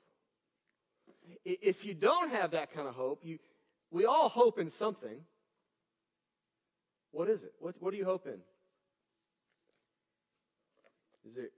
If 1.45 1.85
you 1.85 1.93
don't 1.93 2.31
have 2.31 2.51
that 2.51 2.73
kind 2.73 2.87
of 2.87 2.95
hope, 2.95 3.21
you, 3.23 3.39
we 3.91 4.05
all 4.05 4.29
hope 4.29 4.59
in 4.59 4.69
something. 4.69 5.21
What 7.11 7.29
is 7.29 7.43
it? 7.43 7.53
What, 7.59 7.75
what 7.79 7.91
do 7.91 7.97
you 7.97 8.05
hope 8.05 8.27
in? 8.27 8.39
Is 11.29 11.37
it 11.37 11.51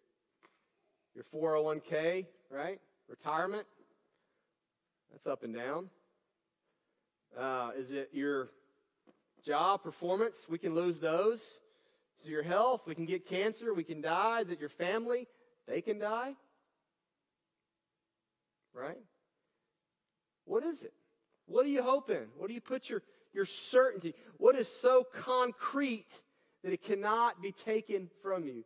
your 1.16 1.26
401k, 1.34 2.26
right? 2.50 2.80
Retirement? 3.12 3.68
That's 5.12 5.28
up 5.28 5.44
and 5.44 5.54
down. 5.54 5.90
Uh, 7.38 7.72
is 7.78 7.92
it 7.92 8.10
your 8.14 8.48
job 9.44 9.84
performance? 9.84 10.46
We 10.48 10.58
can 10.58 10.74
lose 10.74 10.98
those. 10.98 11.42
Is 11.42 12.28
it 12.28 12.30
your 12.30 12.42
health? 12.42 12.84
We 12.88 12.96
can 12.96 13.06
get 13.06 13.28
cancer. 13.28 13.74
We 13.74 13.84
can 13.84 14.00
die. 14.00 14.40
Is 14.42 14.50
it 14.50 14.62
your 14.62 14.70
family? 14.70 15.28
They 15.68 15.82
can 15.82 16.00
die. 16.00 16.36
Right? 18.74 19.04
What 20.46 20.64
is 20.64 20.82
it? 20.82 20.94
What 21.48 21.64
do 21.64 21.70
you 21.70 21.84
hope 21.84 22.10
in? 22.10 22.28
What 22.38 22.48
do 22.48 22.54
you 22.54 22.62
put 22.62 22.90
your, 22.90 23.02
your 23.34 23.46
certainty? 23.46 24.16
What 24.38 24.56
is 24.56 24.70
so 24.70 25.06
concrete 25.20 26.08
that 26.64 26.72
it 26.72 26.82
cannot 26.82 27.42
be 27.42 27.52
taken 27.66 28.10
from 28.24 28.46
you? 28.46 28.64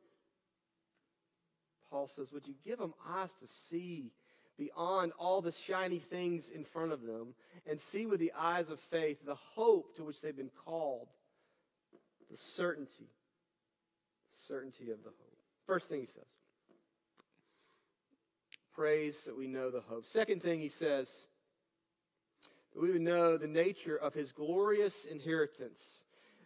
Paul 1.89 2.07
says, 2.15 2.31
Would 2.31 2.47
you 2.47 2.53
give 2.63 2.77
them 2.77 2.93
eyes 3.09 3.31
to 3.41 3.47
see 3.69 4.11
beyond 4.57 5.11
all 5.19 5.41
the 5.41 5.51
shiny 5.51 5.99
things 5.99 6.49
in 6.49 6.63
front 6.63 6.91
of 6.91 7.01
them 7.01 7.33
and 7.65 7.79
see 7.79 8.05
with 8.05 8.19
the 8.19 8.33
eyes 8.37 8.69
of 8.69 8.79
faith 8.79 9.17
the 9.25 9.35
hope 9.35 9.95
to 9.95 10.03
which 10.03 10.21
they've 10.21 10.35
been 10.35 10.51
called, 10.65 11.07
the 12.29 12.37
certainty, 12.37 13.09
Certainty 14.47 14.91
of 14.91 14.99
the 15.03 15.09
hope. 15.09 15.37
First 15.65 15.89
thing 15.89 16.01
he 16.01 16.05
says. 16.05 16.23
Prays 18.75 19.23
that 19.23 19.35
we 19.35 19.47
know 19.47 19.71
the 19.71 19.81
hope. 19.81 20.05
Second 20.05 20.43
thing 20.43 20.59
he 20.59 20.69
says, 20.69 21.27
that 22.73 22.81
we 22.81 22.91
would 22.91 23.01
know 23.01 23.37
the 23.37 23.47
nature 23.47 23.95
of 23.95 24.13
his 24.13 24.31
glorious 24.31 25.05
inheritance. 25.05 26.03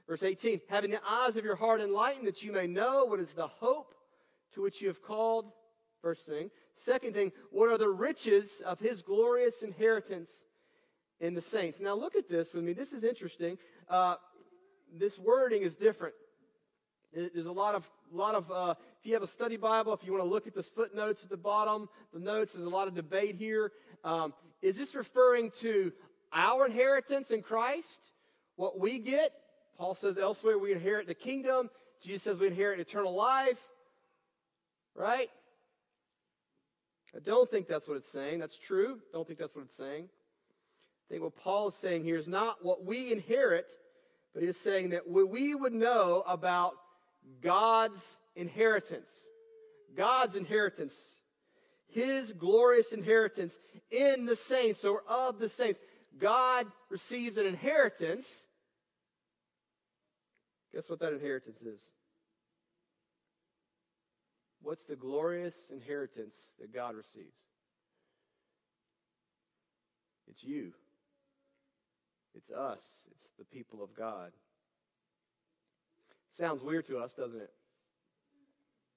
Verse 0.07 0.23
18, 0.23 0.61
having 0.69 0.91
the 0.91 1.01
eyes 1.07 1.35
of 1.35 1.43
your 1.43 1.55
heart 1.55 1.81
enlightened, 1.81 2.27
that 2.27 2.43
you 2.43 2.51
may 2.51 2.67
know 2.67 3.05
what 3.05 3.19
is 3.19 3.33
the 3.33 3.47
hope 3.47 3.93
to 4.53 4.61
which 4.61 4.81
you 4.81 4.87
have 4.87 5.01
called. 5.01 5.51
First 6.01 6.25
thing. 6.25 6.51
Second 6.79 7.13
thing, 7.13 7.33
what 7.51 7.69
are 7.69 7.77
the 7.77 7.89
riches 7.89 8.62
of 8.65 8.79
his 8.79 9.01
glorious 9.01 9.63
inheritance 9.63 10.45
in 11.19 11.33
the 11.33 11.41
saints? 11.41 11.81
Now 11.81 11.93
look 11.93 12.15
at 12.15 12.29
this 12.29 12.53
with 12.53 12.63
me. 12.63 12.71
This 12.71 12.93
is 12.93 13.03
interesting. 13.03 13.57
Uh, 13.89 14.15
this 14.98 15.19
wording 15.19 15.63
is 15.63 15.75
different. 15.75 16.15
There's 17.13 17.48
a 17.48 17.51
lot 17.51 17.75
of, 17.75 17.89
lot 18.13 18.33
of 18.33 18.50
uh, 18.50 18.75
if 19.00 19.05
you 19.05 19.13
have 19.13 19.24
a 19.24 19.27
study 19.27 19.57
Bible, 19.57 19.93
if 19.93 20.05
you 20.05 20.13
want 20.13 20.24
to 20.24 20.29
look 20.29 20.48
at 20.48 20.53
the 20.53 20.63
footnotes 20.63 21.24
at 21.24 21.29
the 21.29 21.38
bottom, 21.38 21.89
the 22.13 22.19
notes, 22.19 22.53
there's 22.53 22.65
a 22.65 22.69
lot 22.69 22.88
of 22.88 22.95
debate 22.95 23.36
here. 23.36 23.74
Um, 24.05 24.33
is 24.62 24.77
this 24.77 24.95
referring 24.95 25.51
to 25.59 25.91
our 26.31 26.65
inheritance 26.65 27.31
in 27.31 27.41
Christ? 27.41 28.12
What 28.55 28.79
we 28.79 29.00
get? 29.00 29.33
Paul 29.77 29.95
says 29.95 30.17
elsewhere 30.17 30.57
we 30.57 30.71
inherit 30.71 31.07
the 31.07 31.13
kingdom. 31.13 31.69
Jesus 32.01 32.24
says 32.24 32.39
we 32.39 32.48
inherit 32.48 32.79
eternal 32.79 33.13
life. 33.13 33.59
Right? 34.95 35.29
I 37.15 37.19
don't 37.19 37.49
think 37.49 37.67
that's 37.67 37.87
what 37.87 37.97
it's 37.97 38.11
saying. 38.11 38.39
That's 38.39 38.57
true. 38.57 38.99
Don't 39.11 39.25
think 39.25 39.39
that's 39.39 39.55
what 39.55 39.65
it's 39.65 39.75
saying. 39.75 40.05
I 40.05 41.05
think 41.09 41.23
what 41.23 41.35
Paul 41.35 41.69
is 41.69 41.75
saying 41.75 42.03
here 42.03 42.17
is 42.17 42.27
not 42.27 42.63
what 42.63 42.85
we 42.85 43.11
inherit, 43.11 43.67
but 44.33 44.43
he's 44.43 44.57
saying 44.57 44.91
that 44.91 45.09
we 45.09 45.55
would 45.55 45.73
know 45.73 46.23
about 46.27 46.73
God's 47.41 48.17
inheritance. 48.35 49.09
God's 49.95 50.35
inheritance. 50.35 50.99
His 51.87 52.31
glorious 52.31 52.91
inheritance 52.91 53.57
in 53.89 54.25
the 54.25 54.35
saints 54.35 54.85
or 54.85 55.01
of 55.09 55.39
the 55.39 55.49
saints. 55.49 55.79
God 56.19 56.67
receives 56.89 57.37
an 57.37 57.47
inheritance. 57.47 58.45
Guess 60.73 60.89
what 60.89 60.99
that 60.99 61.13
inheritance 61.13 61.59
is? 61.61 61.81
What's 64.61 64.83
the 64.83 64.95
glorious 64.95 65.55
inheritance 65.71 66.35
that 66.59 66.73
God 66.73 66.95
receives? 66.95 67.35
It's 70.29 70.43
you. 70.43 70.73
It's 72.35 72.51
us. 72.51 72.81
It's 73.11 73.27
the 73.37 73.45
people 73.45 73.83
of 73.83 73.95
God. 73.95 74.31
Sounds 76.37 76.63
weird 76.63 76.85
to 76.87 76.97
us, 76.99 77.13
doesn't 77.13 77.41
it? 77.41 77.51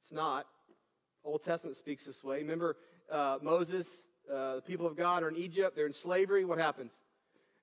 It's 0.03 0.13
not. 0.13 0.47
Old 1.25 1.45
Testament 1.45 1.77
speaks 1.77 2.05
this 2.05 2.23
way. 2.23 2.39
Remember 2.39 2.77
uh, 3.11 3.39
Moses, 3.41 4.03
uh, 4.31 4.57
the 4.57 4.63
people 4.63 4.87
of 4.87 4.97
God 4.97 5.23
are 5.23 5.29
in 5.29 5.37
Egypt. 5.37 5.75
They're 5.75 5.87
in 5.87 5.93
slavery. 5.93 6.45
What 6.45 6.59
happens? 6.59 6.93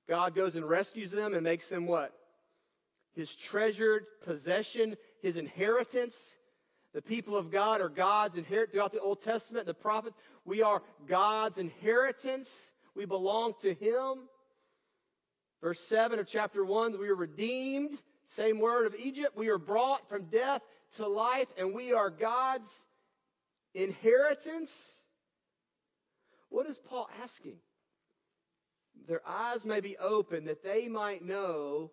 God 0.07 0.33
goes 0.33 0.55
and 0.55 0.67
rescues 0.67 1.11
them 1.11 1.33
and 1.33 1.43
makes 1.43 1.67
them 1.67 1.85
what? 1.85 2.13
His 3.13 3.35
treasured 3.35 4.05
possession, 4.25 4.95
his 5.21 5.37
inheritance. 5.37 6.37
The 6.93 7.01
people 7.01 7.35
of 7.37 7.51
God 7.51 7.81
are 7.81 7.89
God's 7.89 8.37
inheritance 8.37 8.73
throughout 8.73 8.91
the 8.91 8.99
Old 8.99 9.21
Testament, 9.21 9.67
the 9.67 9.73
prophets. 9.73 10.15
We 10.43 10.63
are 10.63 10.81
God's 11.07 11.59
inheritance. 11.59 12.71
We 12.95 13.05
belong 13.05 13.53
to 13.61 13.73
him. 13.73 14.27
Verse 15.61 15.79
7 15.81 16.19
of 16.19 16.27
chapter 16.27 16.63
1, 16.63 16.99
we 16.99 17.09
are 17.09 17.15
redeemed. 17.15 17.97
Same 18.25 18.59
word 18.59 18.87
of 18.87 18.95
Egypt. 18.95 19.35
We 19.35 19.49
are 19.49 19.57
brought 19.57 20.07
from 20.07 20.25
death 20.25 20.61
to 20.95 21.07
life, 21.07 21.47
and 21.57 21.73
we 21.73 21.93
are 21.93 22.09
God's 22.09 22.83
inheritance. 23.73 24.93
What 26.49 26.67
is 26.67 26.79
Paul 26.79 27.09
asking? 27.21 27.57
Their 29.07 29.21
eyes 29.27 29.65
may 29.65 29.79
be 29.79 29.97
open 29.97 30.45
that 30.45 30.63
they 30.63 30.87
might 30.87 31.23
know 31.23 31.91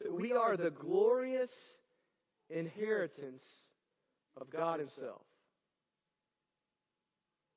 that 0.00 0.12
we 0.12 0.32
are 0.32 0.56
the 0.56 0.70
glorious 0.70 1.76
inheritance 2.52 3.42
of 4.40 4.50
God 4.50 4.80
Himself. 4.80 5.22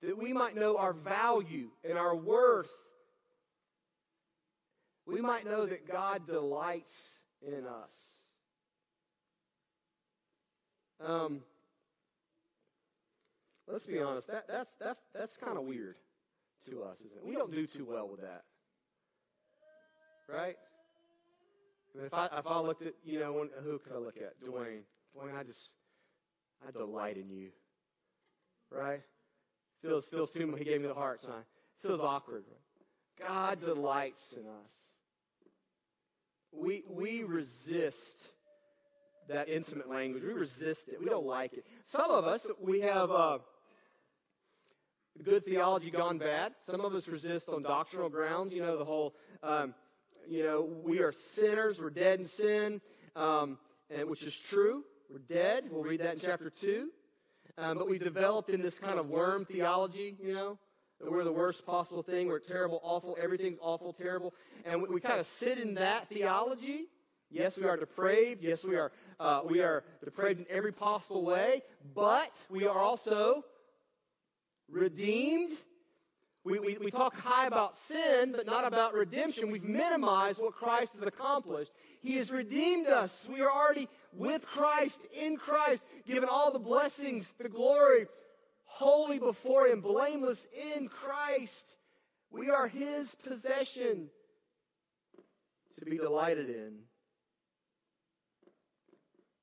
That 0.02 0.18
we 0.18 0.34
might 0.34 0.56
know 0.56 0.78
our 0.78 0.94
value 0.94 1.70
and 1.88 1.98
our 1.98 2.16
worth. 2.16 2.70
We 5.08 5.22
might 5.22 5.46
know 5.46 5.66
that 5.66 5.88
God 5.90 6.28
delights 6.28 6.94
in 7.42 7.66
us. 7.66 7.92
Um, 11.06 11.42
let's 13.68 13.86
be 13.86 14.00
honest, 14.00 14.28
that, 14.28 14.48
that's, 14.48 14.72
that, 14.80 14.98
that's 15.14 15.36
kind 15.38 15.58
of 15.58 15.66
weird 15.66 15.96
to 16.70 16.84
us, 16.84 17.00
isn't 17.00 17.18
it? 17.18 17.26
We 17.26 17.36
don't 17.36 17.52
do 17.52 17.68
too 17.68 17.86
well 17.88 18.08
with 18.08 18.22
that. 18.22 18.44
Right? 20.28 20.56
If 22.04 22.14
I, 22.14 22.26
if 22.38 22.48
I 22.48 22.60
looked 22.60 22.82
at, 22.82 22.94
you 23.04 23.20
know, 23.20 23.34
when, 23.34 23.50
who 23.64 23.80
could 23.80 23.94
I 23.94 24.00
look 24.00 24.18
at? 24.18 24.34
Dwayne. 24.42 24.82
Dwayne, 25.16 25.38
I 25.38 25.44
just, 25.44 25.72
I 26.68 26.72
delight 26.72 27.18
in 27.18 27.30
you. 27.30 27.50
Right? 28.72 29.02
Feels, 29.82 30.06
feels 30.06 30.32
too 30.32 30.48
much. 30.48 30.60
He 30.60 30.66
gave 30.66 30.82
me 30.82 30.88
the 30.88 30.94
heart 30.94 31.22
sign. 31.22 31.44
Feels 31.82 32.02
awkward. 32.02 32.44
God 33.20 33.62
delights 33.62 34.34
in 34.34 34.46
us. 34.46 34.74
We, 36.52 36.84
we 36.90 37.24
resist 37.24 38.18
that 39.28 39.50
intimate 39.50 39.90
language. 39.90 40.24
We 40.24 40.34
resist 40.34 40.88
it. 40.90 41.00
We 41.00 41.08
don't 41.08 41.26
like 41.26 41.54
it. 41.54 41.66
Some 41.88 42.12
of 42.12 42.26
us, 42.26 42.46
we 42.62 42.82
have 42.82 43.12
uh, 43.12 43.40
good 45.24 45.46
theology 45.46 45.92
gone 45.92 46.18
bad. 46.18 46.54
Some 46.66 46.82
of 46.82 46.94
us 46.94 47.08
resist 47.08 47.50
on 47.50 47.64
doctrinal 47.64 48.10
grounds. 48.10 48.54
You 48.54 48.62
know, 48.62 48.78
the 48.78 48.86
whole, 48.86 49.16
um, 49.44 49.74
you 50.28 50.44
know, 50.44 50.70
we 50.84 51.00
are 51.00 51.12
sinners. 51.12 51.80
We're 51.80 51.90
dead 51.90 52.20
in 52.20 52.26
sin, 52.26 52.82
um, 53.16 53.58
and 53.90 54.10
which 54.10 54.24
is 54.24 54.38
true. 54.38 54.84
We're 55.12 55.20
dead. 55.20 55.66
We'll 55.70 55.84
read 55.84 56.02
that 56.02 56.16
in 56.16 56.20
chapter 56.20 56.50
2. 56.50 56.90
Um, 57.58 57.78
but 57.78 57.88
we 57.88 57.98
developed 57.98 58.50
in 58.50 58.62
this 58.62 58.80
kind 58.80 59.00
of 59.00 59.08
worm 59.08 59.46
theology, 59.46 60.16
you 60.22 60.34
know, 60.34 60.58
that 61.00 61.10
we're 61.10 61.24
the 61.24 61.32
worst 61.32 61.66
possible 61.66 62.04
thing. 62.04 62.28
We're 62.28 62.40
terrible, 62.40 62.82
awful. 62.84 63.18
Everything's 63.22 63.60
awful, 63.62 63.94
terrible. 63.94 64.34
And 64.66 64.82
we, 64.82 64.90
we 64.90 65.02
kind 65.02 65.20
of 65.20 65.26
sit 65.26 65.58
in 65.58 65.76
that 65.76 66.10
theology. 66.10 66.88
Yes, 67.30 67.58
we 67.58 67.66
are 67.66 67.78
depraved. 67.78 68.44
Yes, 68.44 68.66
we 68.66 68.76
are, 68.76 68.92
uh, 69.20 69.42
we 69.48 69.62
are 69.62 69.84
depraved 70.04 70.42
in 70.42 70.46
every 70.50 70.74
possible 70.74 71.24
way. 71.24 71.62
But 71.94 72.32
we 72.50 72.66
are 72.66 72.78
also 72.78 73.44
redeemed. 74.70 75.58
We, 76.46 76.60
we, 76.60 76.78
we 76.78 76.92
talk 76.92 77.16
high 77.16 77.48
about 77.48 77.76
sin, 77.76 78.32
but 78.32 78.46
not 78.46 78.68
about 78.68 78.94
redemption. 78.94 79.50
We've 79.50 79.64
minimized 79.64 80.40
what 80.40 80.54
Christ 80.54 80.94
has 80.94 81.02
accomplished. 81.02 81.72
He 82.02 82.18
has 82.18 82.30
redeemed 82.30 82.86
us. 82.86 83.28
We 83.28 83.42
are 83.42 83.52
already 83.52 83.90
with 84.14 84.46
Christ, 84.46 85.02
in 85.12 85.38
Christ, 85.38 85.84
given 86.06 86.30
all 86.30 86.52
the 86.52 86.60
blessings, 86.60 87.34
the 87.40 87.50
glory, 87.50 88.06
holy 88.66 89.18
before 89.18 89.66
Him, 89.66 89.82
blameless 89.82 90.46
in 90.76 90.88
Christ. 90.88 91.66
We 92.30 92.52
are 92.52 92.68
His 92.68 93.16
possession 93.16 94.08
to 95.80 95.86
be 95.86 95.98
delighted 95.98 96.52
in. 96.52 96.76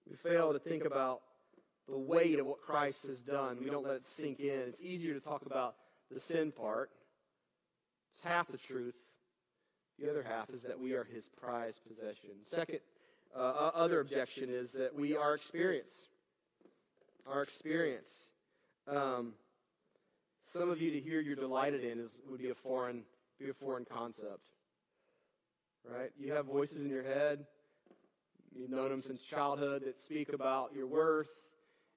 We 0.09 0.15
fail 0.15 0.53
to 0.53 0.61
think 0.61 0.85
about 0.85 1.23
the 1.89 1.99
weight 1.99 2.39
of 2.39 2.47
what 2.47 2.61
Christ 2.61 3.07
has 3.07 3.19
done. 3.21 3.59
We 3.59 3.71
don't 3.71 3.85
let 3.85 3.97
it 3.97 4.07
sink 4.07 4.39
in. 4.39 4.69
It's 4.69 4.81
easier 4.81 5.15
to 5.15 5.21
talk 5.21 5.45
about 5.45 5.75
the 6.13 6.21
sin 6.21 6.53
part. 6.53 6.91
It's 8.15 8.25
half 8.25 8.51
the 8.51 8.59
truth. 8.59 8.95
The 9.99 10.11
other 10.11 10.23
half 10.23 10.51
is 10.51 10.63
that 10.63 10.79
we 10.79 10.95
are 10.95 11.05
his 11.05 11.29
prized 11.29 11.81
possession. 11.87 12.31
Second, 12.45 12.81
uh, 13.35 13.71
other 13.75 14.01
objection 14.01 14.49
is 14.51 14.73
that 14.73 14.95
we 14.95 15.17
are 15.17 15.35
experience. 15.35 15.95
Our 17.27 17.43
experience. 17.43 18.11
Um, 18.89 19.35
some 20.53 20.71
of 20.71 20.81
you 20.81 20.91
to 20.91 21.01
hear 21.01 21.21
you're 21.21 21.37
delighted 21.37 21.85
in 21.85 22.01
is 22.01 22.11
would 22.29 22.41
be 22.41 22.51
a 22.51 22.55
foreign 22.55 23.03
be 23.39 23.49
a 23.49 23.55
foreign 23.55 23.85
concept. 23.85 24.49
Right? 25.89 26.11
You 26.19 26.33
have 26.33 26.47
voices 26.47 26.83
in 26.83 26.91
your 26.91 27.03
head. 27.03 27.45
You've 28.55 28.71
known 28.71 28.91
them 28.91 29.03
since 29.03 29.23
childhood 29.23 29.83
that 29.87 30.01
speak 30.01 30.33
about 30.33 30.73
your 30.75 30.87
worth 30.87 31.31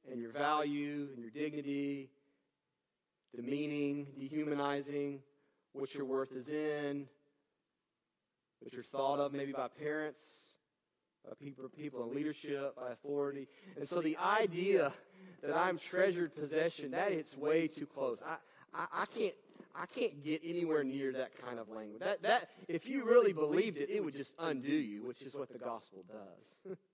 and 0.10 0.22
your 0.22 0.32
value 0.32 1.10
and 1.14 1.22
your 1.22 1.32
dignity, 1.32 2.10
demeaning, 3.36 4.08
dehumanizing, 4.20 5.20
what 5.74 5.94
your 5.94 6.06
worth 6.06 6.32
is 6.32 6.50
in, 6.50 7.08
what 8.60 8.74
you're 8.74 8.84
thought 8.84 9.20
of 9.20 9.34
maybe 9.34 9.52
by 9.52 9.68
parents, 9.68 10.22
by 11.28 11.34
people, 11.40 11.70
people 11.70 12.04
in 12.10 12.16
leadership, 12.16 12.76
by 12.76 12.92
authority. 12.92 13.48
And 13.78 13.88
so 13.88 14.02
the 14.02 14.18
idea 14.18 14.94
that 15.42 15.56
I'm 15.56 15.78
treasured 15.78 16.36
possession, 16.36 16.92
that 16.92 17.12
is 17.12 17.36
way 17.38 17.68
too 17.68 17.86
close. 17.86 18.20
I, 18.26 18.36
I, 18.74 19.02
I 19.02 19.06
can't 19.06 19.34
I 19.78 19.86
can't 19.88 20.24
get 20.24 20.42
anywhere 20.46 20.86
near 20.86 21.12
that 21.14 21.38
kind 21.44 21.60
of 21.60 21.68
language. 21.68 22.00
That, 22.00 22.22
that, 22.24 22.50
if 22.70 22.88
you 22.88 23.04
really 23.04 23.34
believed 23.34 23.78
it, 23.78 23.90
it 23.90 24.04
would 24.04 24.16
just 24.16 24.34
undo 24.40 24.72
you, 24.72 25.04
which 25.04 25.22
is 25.22 25.34
what 25.34 25.52
the 25.52 25.60
gospel 25.60 26.04
does. 26.08 26.78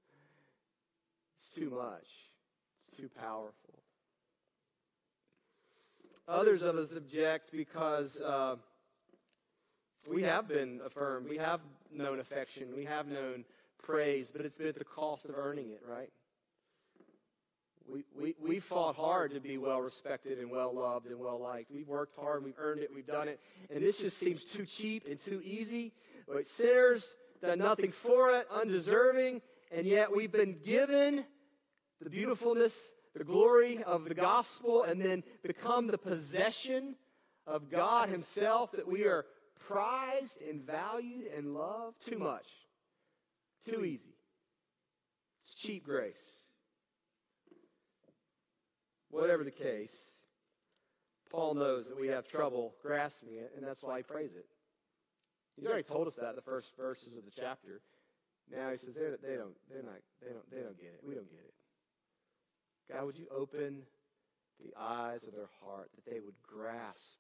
It's 1.42 1.50
too 1.50 1.72
much. 1.72 2.08
It's 2.88 3.00
too 3.00 3.10
powerful. 3.20 3.82
Others 6.32 6.64
of 6.64 6.78
us 6.78 6.92
object 6.96 7.52
because 7.52 8.22
uh, 8.22 8.56
we 10.10 10.24
have 10.24 10.48
been 10.48 10.80
affirmed. 10.86 11.28
We 11.28 11.36
have 11.38 11.60
known 11.94 12.22
affection. 12.22 12.70
We 12.74 12.86
have 12.86 13.06
known 13.06 13.44
praise, 13.84 14.32
but 14.34 14.46
it's 14.46 14.56
been 14.56 14.68
at 14.68 14.78
the 14.78 14.86
cost 14.86 15.26
of 15.26 15.36
earning 15.36 15.72
it, 15.72 15.82
right? 15.86 16.10
We, 17.92 18.06
we, 18.18 18.36
we 18.42 18.60
fought 18.62 18.96
hard 18.96 19.34
to 19.34 19.42
be 19.42 19.58
well 19.58 19.82
respected 19.82 20.40
and 20.40 20.50
well 20.50 20.74
loved 20.74 21.08
and 21.08 21.20
well 21.20 21.38
liked. 21.38 21.70
We've 21.70 21.90
worked 21.90 22.16
hard, 22.16 22.46
we've 22.46 22.54
earned 22.58 22.80
it, 22.80 22.92
we've 22.96 23.06
done 23.06 23.28
it. 23.28 23.42
And 23.70 23.84
this 23.84 23.98
just 23.98 24.18
seems 24.18 24.46
too 24.46 24.66
cheap 24.66 25.06
and 25.10 25.22
too 25.22 25.42
easy. 25.44 25.92
But 26.30 26.48
sinners, 26.48 27.04
done 27.42 27.60
nothing 27.60 27.92
for 27.92 28.32
it, 28.38 28.48
undeserving, 28.54 29.42
and 29.70 29.86
yet 29.86 30.16
we've 30.16 30.32
been 30.32 30.56
given 30.64 31.26
the 32.02 32.10
beautifulness, 32.10 32.74
the 33.16 33.24
glory 33.24 33.84
of 33.84 34.06
the 34.06 34.16
gospel, 34.16 34.84
and 34.84 35.02
then 35.02 35.24
become 35.44 35.88
the 35.88 35.98
possession 35.98 36.96
of 37.46 37.70
God 37.70 38.10
Himself, 38.10 38.72
that 38.74 38.88
we 38.88 39.06
are 39.06 39.26
prized 39.68 40.42
and 40.42 40.62
valued 40.66 41.28
and 41.36 41.54
loved 41.54 42.06
too 42.06 42.18
much. 42.18 42.48
Too 43.66 43.84
easy. 43.84 44.16
It's 45.46 45.56
cheap 45.56 45.84
grace. 45.84 46.22
Whatever 49.10 49.44
the 49.44 49.52
case, 49.52 49.96
Paul 51.30 51.56
knows 51.56 51.88
that 51.88 52.00
we 52.00 52.08
have 52.08 52.28
trouble 52.28 52.74
grasping 52.82 53.36
it, 53.36 53.52
and 53.56 53.66
that's 53.66 53.84
why 53.84 53.98
he 53.98 54.04
prays 54.04 54.32
it. 54.36 54.46
He's 55.58 55.68
already 55.68 55.84
told 55.84 56.08
us 56.08 56.16
that 56.16 56.30
in 56.30 56.36
the 56.36 56.42
first 56.42 56.72
verses 56.78 57.18
of 57.18 57.26
the 57.26 57.32
chapter. 57.32 57.82
Now 58.50 58.72
he 58.72 58.78
says 58.78 58.96
they're, 58.96 59.18
they 59.22 59.36
don't, 59.36 59.56
they're 59.70 59.84
not, 59.84 60.00
they 60.22 60.32
don't, 60.32 60.50
they 60.52 60.62
don't 60.62 60.78
get 60.78 60.92
it. 60.96 61.02
We 61.04 61.14
don't 61.14 61.30
get 61.30 61.40
it. 61.40 61.54
God, 62.92 63.06
would 63.06 63.18
you 63.18 63.28
open 63.36 63.84
the 64.64 64.74
eyes 64.80 65.24
of 65.24 65.34
their 65.34 65.50
heart 65.64 65.90
that 65.96 66.12
they 66.12 66.20
would 66.20 66.36
grasp 66.44 67.20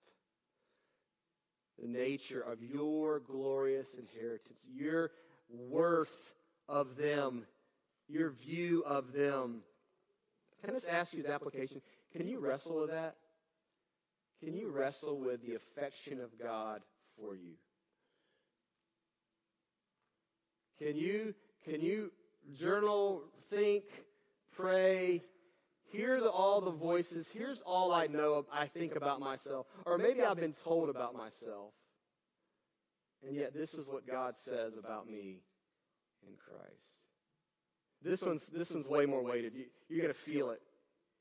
the 1.81 1.87
nature 1.87 2.41
of 2.41 2.61
your 2.61 3.19
glorious 3.19 3.93
inheritance, 3.93 4.59
your 4.71 5.11
worth 5.49 6.33
of 6.67 6.95
them, 6.95 7.43
your 8.07 8.31
view 8.31 8.83
of 8.85 9.13
them. 9.13 9.61
Can 10.61 10.69
I 10.69 10.73
just 10.73 10.89
ask 10.89 11.13
you 11.13 11.23
as 11.23 11.25
application? 11.25 11.81
Can 12.15 12.27
you 12.27 12.39
wrestle 12.39 12.81
with 12.81 12.91
that? 12.91 13.15
Can 14.43 14.55
you 14.55 14.69
wrestle 14.69 15.19
with 15.19 15.45
the 15.45 15.55
affection 15.55 16.19
of 16.19 16.29
God 16.39 16.81
for 17.17 17.35
you? 17.35 17.53
Can 20.77 20.95
you 20.97 21.33
can 21.63 21.81
you 21.81 22.11
journal, 22.59 23.21
think, 23.51 23.83
pray, 24.55 25.21
hear 25.91 26.19
the, 26.19 26.29
all 26.29 26.61
the 26.61 26.71
voices? 26.71 27.27
Here's 27.31 27.61
all 27.61 27.93
I 27.93 28.07
know. 28.07 28.45
I 28.51 28.67
think 28.67 28.95
about 28.95 29.19
myself, 29.19 29.67
or 29.85 29.97
maybe 29.97 30.23
I've 30.23 30.37
been 30.37 30.55
told 30.63 30.89
about 30.89 31.13
myself, 31.13 31.73
and 33.25 33.35
yet 33.35 33.53
this 33.53 33.73
is 33.73 33.87
what 33.87 34.07
God 34.07 34.35
says 34.37 34.73
about 34.77 35.09
me 35.09 35.41
in 36.27 36.33
Christ. 36.35 36.91
This 38.03 38.21
one's, 38.21 38.47
this 38.47 38.71
one's 38.71 38.87
way 38.87 39.05
more 39.05 39.23
weighted. 39.23 39.53
You, 39.53 39.65
you're 39.89 40.01
going 40.01 40.13
to 40.13 40.19
feel 40.19 40.49
it. 40.49 40.61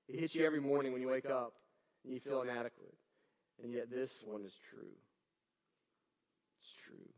It 0.08 0.18
hits 0.18 0.34
you 0.34 0.46
every 0.46 0.60
morning 0.60 0.92
when 0.92 1.02
you 1.02 1.08
wake 1.08 1.26
up 1.26 1.52
and 2.04 2.14
you 2.14 2.20
feel 2.20 2.42
inadequate. 2.42 2.94
And 3.62 3.72
yet 3.72 3.90
this 3.90 4.22
one 4.24 4.42
is 4.44 4.54
true. 4.70 4.88
It's 6.60 6.72
true. 6.86 7.08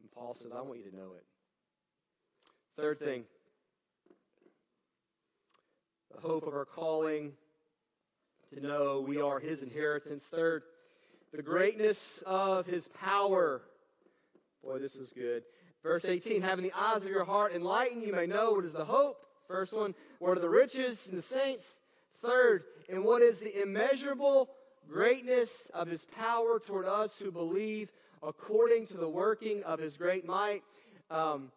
And 0.00 0.10
Paul 0.10 0.34
says, 0.34 0.50
I 0.52 0.60
want 0.60 0.78
you 0.78 0.90
to 0.90 0.96
know 0.96 1.12
it. 1.16 1.24
Third 2.76 2.98
thing 2.98 3.24
the 6.14 6.20
hope 6.20 6.46
of 6.46 6.54
our 6.54 6.64
calling 6.64 7.32
to 8.52 8.60
know 8.60 9.04
we 9.06 9.20
are 9.20 9.40
his 9.40 9.62
inheritance. 9.62 10.22
Third, 10.24 10.62
the 11.32 11.42
greatness 11.42 12.22
of 12.26 12.66
his 12.66 12.88
power. 12.88 13.62
Boy, 14.62 14.78
this 14.78 14.94
is 14.94 15.12
good. 15.12 15.42
Verse 15.82 16.04
18, 16.04 16.40
having 16.40 16.64
the 16.64 16.72
eyes 16.76 17.02
of 17.02 17.08
your 17.08 17.24
heart 17.24 17.52
enlightened, 17.52 18.02
you 18.02 18.12
may 18.12 18.26
know 18.26 18.52
what 18.52 18.64
is 18.64 18.72
the 18.72 18.84
hope. 18.84 19.16
First 19.48 19.72
one, 19.72 19.94
what 20.18 20.38
are 20.38 20.40
the 20.40 20.48
riches 20.48 21.06
and 21.08 21.18
the 21.18 21.22
saints? 21.22 21.78
Third, 22.22 22.64
and 22.88 23.04
what 23.04 23.20
is 23.20 23.40
the 23.40 23.62
immeasurable 23.62 24.48
greatness 24.88 25.70
of 25.74 25.88
his 25.88 26.04
power 26.04 26.60
toward 26.64 26.86
us 26.86 27.18
who 27.18 27.30
believe 27.30 27.90
according 28.22 28.86
to 28.88 28.96
the 28.96 29.08
working 29.08 29.62
of 29.64 29.78
his 29.78 29.96
great 29.96 30.26
might. 30.26 30.62
Um, 31.10 31.50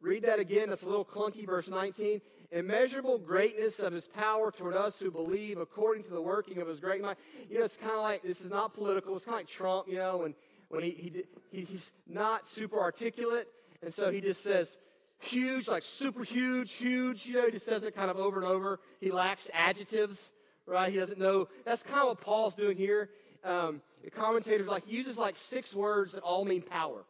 read 0.00 0.24
that 0.24 0.38
again. 0.38 0.68
That's 0.68 0.82
a 0.82 0.88
little 0.88 1.04
clunky. 1.04 1.46
Verse 1.46 1.68
19. 1.68 2.20
Immeasurable 2.52 3.18
greatness 3.18 3.78
of 3.78 3.92
his 3.92 4.08
power 4.08 4.50
toward 4.50 4.74
us 4.74 4.98
who 4.98 5.10
believe 5.10 5.58
according 5.58 6.02
to 6.04 6.10
the 6.10 6.20
working 6.20 6.58
of 6.58 6.66
his 6.66 6.80
great 6.80 7.00
might. 7.00 7.16
You 7.48 7.60
know, 7.60 7.64
it's 7.64 7.76
kind 7.76 7.92
of 7.92 8.02
like, 8.02 8.22
this 8.22 8.40
is 8.40 8.50
not 8.50 8.74
political. 8.74 9.14
It's 9.14 9.24
kind 9.24 9.36
of 9.36 9.40
like 9.40 9.48
Trump, 9.48 9.86
you 9.88 9.96
know, 9.96 10.24
and 10.24 10.34
when 10.68 10.82
he, 10.82 10.90
he, 10.90 11.24
he, 11.52 11.64
he's 11.64 11.92
not 12.08 12.48
super 12.48 12.80
articulate. 12.80 13.48
And 13.82 13.92
so 13.92 14.10
he 14.10 14.20
just 14.20 14.42
says, 14.42 14.76
huge, 15.18 15.68
like 15.68 15.84
super 15.84 16.24
huge, 16.24 16.72
huge. 16.72 17.24
You 17.24 17.34
know, 17.34 17.44
he 17.46 17.52
just 17.52 17.66
says 17.66 17.84
it 17.84 17.94
kind 17.94 18.10
of 18.10 18.16
over 18.16 18.40
and 18.40 18.48
over. 18.48 18.80
He 19.00 19.12
lacks 19.12 19.48
adjectives, 19.54 20.30
right? 20.66 20.92
He 20.92 20.98
doesn't 20.98 21.20
know. 21.20 21.48
That's 21.64 21.82
kind 21.82 22.00
of 22.00 22.08
what 22.08 22.20
Paul's 22.20 22.54
doing 22.54 22.76
here. 22.76 23.10
Um, 23.44 23.80
the 24.02 24.10
commentators 24.10 24.66
like 24.66 24.86
he 24.86 24.96
uses 24.96 25.16
like 25.16 25.36
six 25.36 25.74
words 25.74 26.12
that 26.12 26.22
all 26.22 26.44
mean 26.44 26.62
power. 26.62 27.04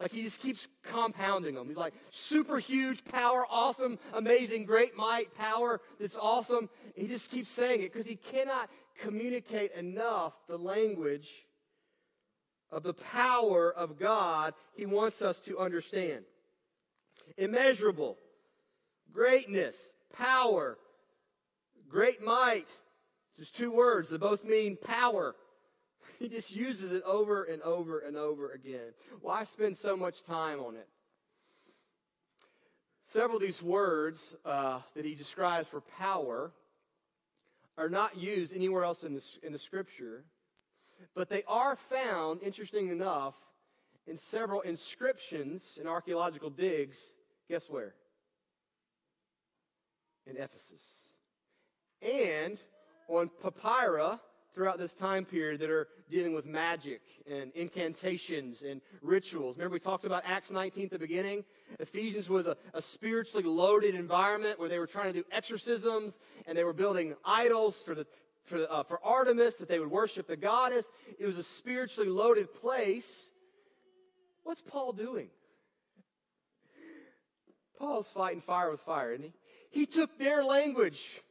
Like 0.00 0.12
he 0.12 0.22
just 0.22 0.40
keeps 0.40 0.66
compounding 0.82 1.54
them. 1.54 1.68
He's 1.68 1.76
like 1.76 1.92
super 2.08 2.58
huge 2.58 3.04
power, 3.04 3.44
awesome, 3.50 3.98
amazing, 4.14 4.64
great 4.64 4.96
might, 4.96 5.34
power. 5.36 5.82
It's 5.98 6.16
awesome. 6.16 6.70
He 6.94 7.06
just 7.06 7.30
keeps 7.30 7.50
saying 7.50 7.82
it 7.82 7.92
because 7.92 8.06
he 8.06 8.16
cannot 8.16 8.70
communicate 9.02 9.72
enough 9.72 10.32
the 10.48 10.56
language 10.56 11.30
of 12.72 12.82
the 12.82 12.94
power 12.94 13.72
of 13.72 13.98
God 13.98 14.54
he 14.74 14.86
wants 14.86 15.20
us 15.20 15.38
to 15.40 15.58
understand. 15.58 16.24
Immeasurable, 17.36 18.16
greatness, 19.12 19.90
power, 20.16 20.78
great 21.88 22.22
might. 22.22 22.68
Just 23.38 23.56
two 23.56 23.70
words 23.70 24.10
that 24.10 24.20
both 24.20 24.44
mean 24.44 24.76
power. 24.76 25.34
He 26.20 26.28
just 26.28 26.54
uses 26.54 26.92
it 26.92 27.02
over 27.04 27.44
and 27.44 27.62
over 27.62 28.00
and 28.00 28.14
over 28.14 28.50
again. 28.52 28.92
Why 29.22 29.42
spend 29.44 29.78
so 29.78 29.96
much 29.96 30.22
time 30.24 30.60
on 30.60 30.76
it? 30.76 30.86
Several 33.04 33.36
of 33.36 33.42
these 33.42 33.62
words 33.62 34.36
uh, 34.44 34.80
that 34.94 35.06
he 35.06 35.14
describes 35.14 35.66
for 35.66 35.80
power 35.80 36.52
are 37.78 37.88
not 37.88 38.18
used 38.18 38.54
anywhere 38.54 38.84
else 38.84 39.02
in 39.02 39.14
the, 39.14 39.24
in 39.42 39.52
the 39.52 39.58
scripture. 39.58 40.24
But 41.14 41.30
they 41.30 41.42
are 41.48 41.74
found, 41.74 42.42
interesting 42.42 42.90
enough, 42.90 43.34
in 44.06 44.18
several 44.18 44.60
inscriptions 44.60 45.78
in 45.80 45.86
archaeological 45.86 46.50
digs. 46.50 46.98
Guess 47.48 47.70
where? 47.70 47.94
In 50.26 50.36
Ephesus. 50.36 50.82
And 52.02 52.58
on 53.08 53.30
papyri 53.42 54.18
throughout 54.54 54.78
this 54.78 54.92
time 54.92 55.24
period 55.24 55.60
that 55.60 55.70
are 55.70 55.88
dealing 56.10 56.34
with 56.34 56.44
magic 56.44 57.00
and 57.30 57.52
incantations 57.54 58.62
and 58.62 58.80
rituals. 59.00 59.56
Remember, 59.56 59.74
we 59.74 59.80
talked 59.80 60.04
about 60.04 60.22
Acts 60.26 60.50
19 60.50 60.84
at 60.84 60.90
the 60.90 60.98
beginning? 60.98 61.44
Ephesians 61.78 62.28
was 62.28 62.46
a, 62.46 62.56
a 62.74 62.82
spiritually 62.82 63.44
loaded 63.44 63.94
environment 63.94 64.58
where 64.58 64.68
they 64.68 64.78
were 64.78 64.86
trying 64.86 65.12
to 65.12 65.20
do 65.20 65.24
exorcisms 65.32 66.18
and 66.46 66.56
they 66.56 66.64
were 66.64 66.72
building 66.72 67.14
idols 67.24 67.82
for 67.82 67.94
the 67.94 68.06
for, 68.44 68.66
uh, 68.68 68.82
for 68.82 68.98
Artemis, 69.04 69.56
that 69.56 69.68
they 69.68 69.78
would 69.78 69.90
worship 69.90 70.26
the 70.26 70.36
goddess. 70.36 70.86
It 71.18 71.26
was 71.26 71.36
a 71.36 71.42
spiritually 71.42 72.10
loaded 72.10 72.52
place. 72.52 73.28
What's 74.42 74.60
Paul 74.60 74.92
doing? 74.92 75.28
Paul's 77.78 78.08
fighting 78.08 78.40
fire 78.40 78.70
with 78.70 78.80
fire, 78.80 79.12
isn't 79.12 79.24
he? 79.24 79.32
He 79.70 79.86
took 79.86 80.18
their 80.18 80.42
language. 80.42 81.22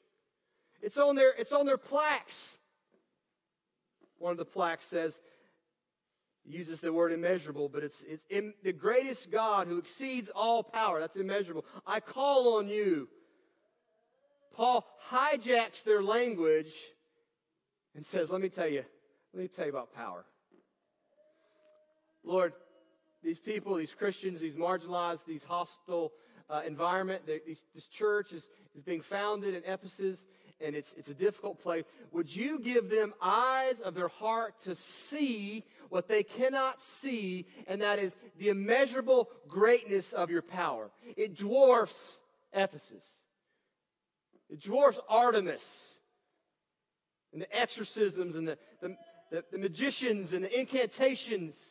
It's 0.81 0.97
on 0.97 1.15
their, 1.15 1.33
it's 1.37 1.51
on 1.51 1.65
their 1.65 1.77
plaques. 1.77 2.57
One 4.19 4.32
of 4.32 4.38
the 4.38 4.45
plaques 4.45 4.86
says, 4.86 5.19
uses 6.45 6.79
the 6.79 6.91
word 6.91 7.12
immeasurable, 7.12 7.69
but 7.69 7.84
it's, 7.84 8.03
it's 8.08 8.25
in, 8.29 8.53
the 8.63 8.73
greatest 8.73 9.32
God 9.32 9.67
who 9.67 9.77
exceeds 9.77 10.29
all 10.29 10.63
power. 10.63 10.99
That's 10.99 11.15
immeasurable. 11.15 11.65
I 11.86 11.99
call 11.99 12.58
on 12.58 12.67
you. 12.67 13.08
Paul 14.53 14.86
hijacks 15.10 15.84
their 15.84 16.01
language 16.01 16.73
and 17.95 18.05
says, 18.05 18.29
Let 18.29 18.41
me 18.41 18.49
tell 18.49 18.67
you, 18.67 18.84
let 19.34 19.41
me 19.41 19.47
tell 19.47 19.65
you 19.65 19.71
about 19.71 19.93
power. 19.93 20.25
Lord, 22.23 22.53
these 23.23 23.39
people, 23.39 23.75
these 23.75 23.93
Christians, 23.93 24.41
these 24.41 24.58
marginalized, 24.58 25.25
these 25.25 25.43
hostile 25.43 26.12
uh, 26.49 26.62
environment, 26.65 27.23
these, 27.45 27.63
this 27.73 27.88
church 27.88 28.34
is, 28.34 28.47
is 28.75 28.84
being 28.84 29.01
founded 29.01 29.53
in 29.53 29.63
Ephesus, 29.65 30.25
and 30.62 30.76
it's, 30.76 30.93
it's 30.98 31.10
a 31.10 31.13
difficult 31.13 31.62
place. 31.62 31.86
Would 32.12 32.34
you 32.34 32.60
give 32.60 32.89
them 32.89 33.13
eyes 33.22 33.80
of 33.82 33.95
their 33.95 34.08
heart 34.08 34.56
to 34.63 34.76
see 34.76 35.63
what 35.89 36.08
they 36.08 36.24
cannot 36.24 36.82
see, 36.82 37.45
and 37.67 37.82
that 37.82 38.00
is 38.00 38.15
the 38.38 38.50
immeasurable 38.50 39.30
greatness 39.48 40.13
of 40.13 40.30
your 40.30 40.41
power? 40.41 40.89
It 41.15 41.38
dwarfs 41.38 42.19
Ephesus. 42.54 43.06
It 44.50 44.62
dwarfs 44.62 45.00
Artemis 45.08 45.93
and 47.34 47.41
the 47.41 47.56
exorcisms 47.56 48.36
and 48.36 48.48
the, 48.48 48.58
the, 48.82 48.98
the, 49.32 49.43
the 49.52 49.58
magicians 49.58 50.34
and 50.34 50.43
the 50.43 50.60
incantations. 50.60 51.63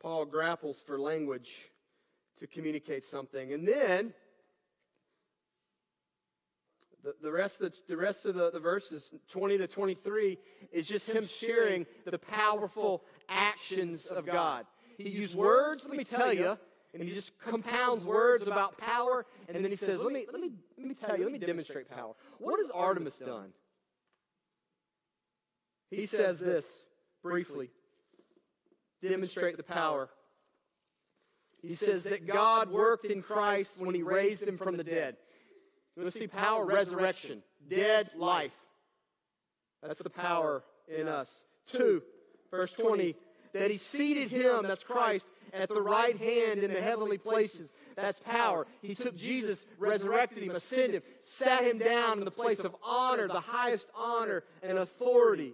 Paul 0.00 0.26
grapples 0.26 0.82
for 0.86 0.98
language 0.98 1.70
to 2.38 2.46
communicate 2.46 3.04
something. 3.04 3.52
And 3.52 3.66
then 3.66 4.12
the, 7.04 7.14
the 7.22 7.30
rest 7.30 7.60
of, 7.60 7.74
the, 7.86 7.96
rest 7.96 8.24
of 8.24 8.34
the, 8.34 8.50
the 8.50 8.58
verses, 8.58 9.12
20 9.28 9.58
to 9.58 9.66
23, 9.66 10.38
is 10.72 10.86
just 10.86 11.08
him 11.08 11.26
sharing 11.26 11.86
the 12.06 12.18
powerful 12.18 13.04
actions 13.28 14.06
of 14.06 14.26
God. 14.26 14.64
He 14.96 15.10
used 15.10 15.34
words, 15.34 15.84
let 15.86 15.96
me 15.96 16.04
tell 16.04 16.32
you, 16.32 16.56
and 16.94 17.02
he 17.02 17.14
just 17.14 17.38
compounds 17.38 18.04
words 18.04 18.46
about 18.46 18.78
power, 18.78 19.26
and 19.48 19.62
then 19.62 19.70
he 19.70 19.76
says, 19.76 20.00
let 20.00 20.12
me, 20.12 20.26
let 20.32 20.40
me, 20.40 20.50
let 20.78 20.86
me 20.86 20.94
tell 20.94 21.16
you, 21.16 21.24
let 21.24 21.32
me 21.32 21.38
demonstrate 21.38 21.90
power. 21.90 22.14
What 22.38 22.58
has 22.60 22.70
Artemis 22.70 23.18
done? 23.18 23.52
He 25.90 26.06
says 26.06 26.38
this 26.38 26.66
briefly 27.22 27.70
demonstrate 29.02 29.56
the 29.56 29.62
power. 29.62 30.08
He 31.62 31.74
says 31.74 32.04
that 32.04 32.26
God 32.26 32.70
worked 32.70 33.06
in 33.06 33.22
Christ 33.22 33.80
when 33.80 33.94
he 33.94 34.02
raised 34.02 34.42
him 34.42 34.58
from 34.58 34.76
the 34.76 34.84
dead. 34.84 35.16
You 35.96 36.02
want 36.02 36.12
to 36.12 36.18
see 36.18 36.26
power? 36.26 36.64
Resurrection. 36.64 37.42
Dead 37.68 38.10
life. 38.16 38.52
That's 39.82 40.00
the 40.00 40.10
power 40.10 40.62
in 40.88 41.08
us. 41.08 41.32
Two, 41.70 42.02
verse 42.50 42.72
20, 42.72 43.14
that 43.52 43.70
he 43.70 43.76
seated 43.76 44.30
him, 44.30 44.64
that's 44.64 44.82
Christ, 44.82 45.26
at 45.52 45.68
the 45.68 45.80
right 45.80 46.18
hand 46.18 46.60
in 46.60 46.72
the 46.72 46.80
heavenly 46.80 47.18
places. 47.18 47.72
That's 47.96 48.18
power. 48.20 48.66
He 48.82 48.94
took 48.94 49.16
Jesus, 49.16 49.66
resurrected 49.78 50.42
him, 50.42 50.50
ascended 50.50 50.96
him, 50.96 51.02
sat 51.22 51.62
him 51.62 51.78
down 51.78 52.18
in 52.18 52.24
the 52.24 52.30
place 52.30 52.60
of 52.60 52.74
honor, 52.82 53.28
the 53.28 53.40
highest 53.40 53.86
honor 53.94 54.42
and 54.62 54.78
authority. 54.78 55.52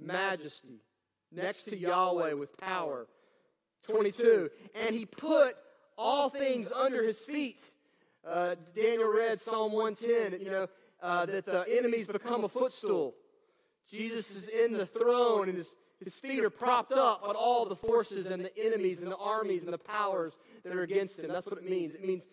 Majesty, 0.00 0.80
next 1.32 1.64
to 1.64 1.76
Yahweh 1.76 2.32
with 2.32 2.56
power. 2.56 3.06
22. 3.86 4.50
And 4.86 4.94
he 4.94 5.04
put 5.04 5.54
all 5.98 6.28
things 6.28 6.70
under 6.72 7.02
his 7.02 7.18
feet. 7.18 7.60
Uh, 8.28 8.56
Daniel 8.74 9.08
read 9.08 9.40
Psalm 9.40 9.72
110, 9.72 10.40
you 10.40 10.50
know, 10.50 10.66
uh, 11.02 11.26
that 11.26 11.46
the 11.46 11.64
enemies 11.70 12.08
become 12.08 12.44
a 12.44 12.48
footstool. 12.48 13.14
Jesus 13.88 14.34
is 14.34 14.48
in 14.48 14.72
the 14.72 14.86
throne 14.86 15.48
and 15.48 15.56
his, 15.56 15.76
his 16.02 16.18
feet 16.18 16.42
are 16.42 16.50
propped 16.50 16.92
up 16.92 17.22
on 17.22 17.36
all 17.36 17.64
the 17.64 17.76
forces 17.76 18.26
and 18.26 18.44
the 18.44 18.58
enemies 18.58 19.00
and 19.00 19.12
the 19.12 19.16
armies 19.16 19.62
and 19.62 19.72
the 19.72 19.78
powers 19.78 20.38
that 20.64 20.74
are 20.74 20.82
against 20.82 21.18
him. 21.18 21.28
That's 21.28 21.46
what 21.46 21.58
it 21.58 21.68
means. 21.68 21.94
It 21.94 22.04
means 22.04 22.24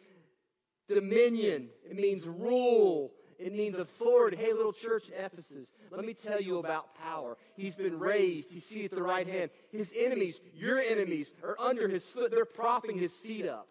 dominion. 0.87 1.69
It 1.87 1.97
means 1.97 2.25
rule. 2.25 3.11
It 3.37 3.53
means 3.53 3.77
authority. 3.77 4.37
Hey, 4.37 4.51
little 4.53 4.73
church 4.73 5.09
in 5.09 5.23
Ephesus, 5.23 5.69
let 5.91 6.05
me 6.05 6.13
tell 6.13 6.41
you 6.41 6.57
about 6.57 6.95
power. 6.95 7.37
He's 7.55 7.75
been 7.75 7.99
raised. 7.99 8.49
He's 8.49 8.65
seated 8.65 8.93
at 8.93 8.97
the 8.97 9.03
right 9.03 9.27
hand. 9.27 9.51
His 9.71 9.93
enemies, 9.95 10.39
your 10.55 10.79
enemies, 10.79 11.31
are 11.43 11.55
under 11.59 11.87
his 11.87 12.03
foot. 12.05 12.31
They're 12.31 12.45
propping 12.45 12.97
his 12.97 13.13
feet 13.13 13.45
up. 13.45 13.67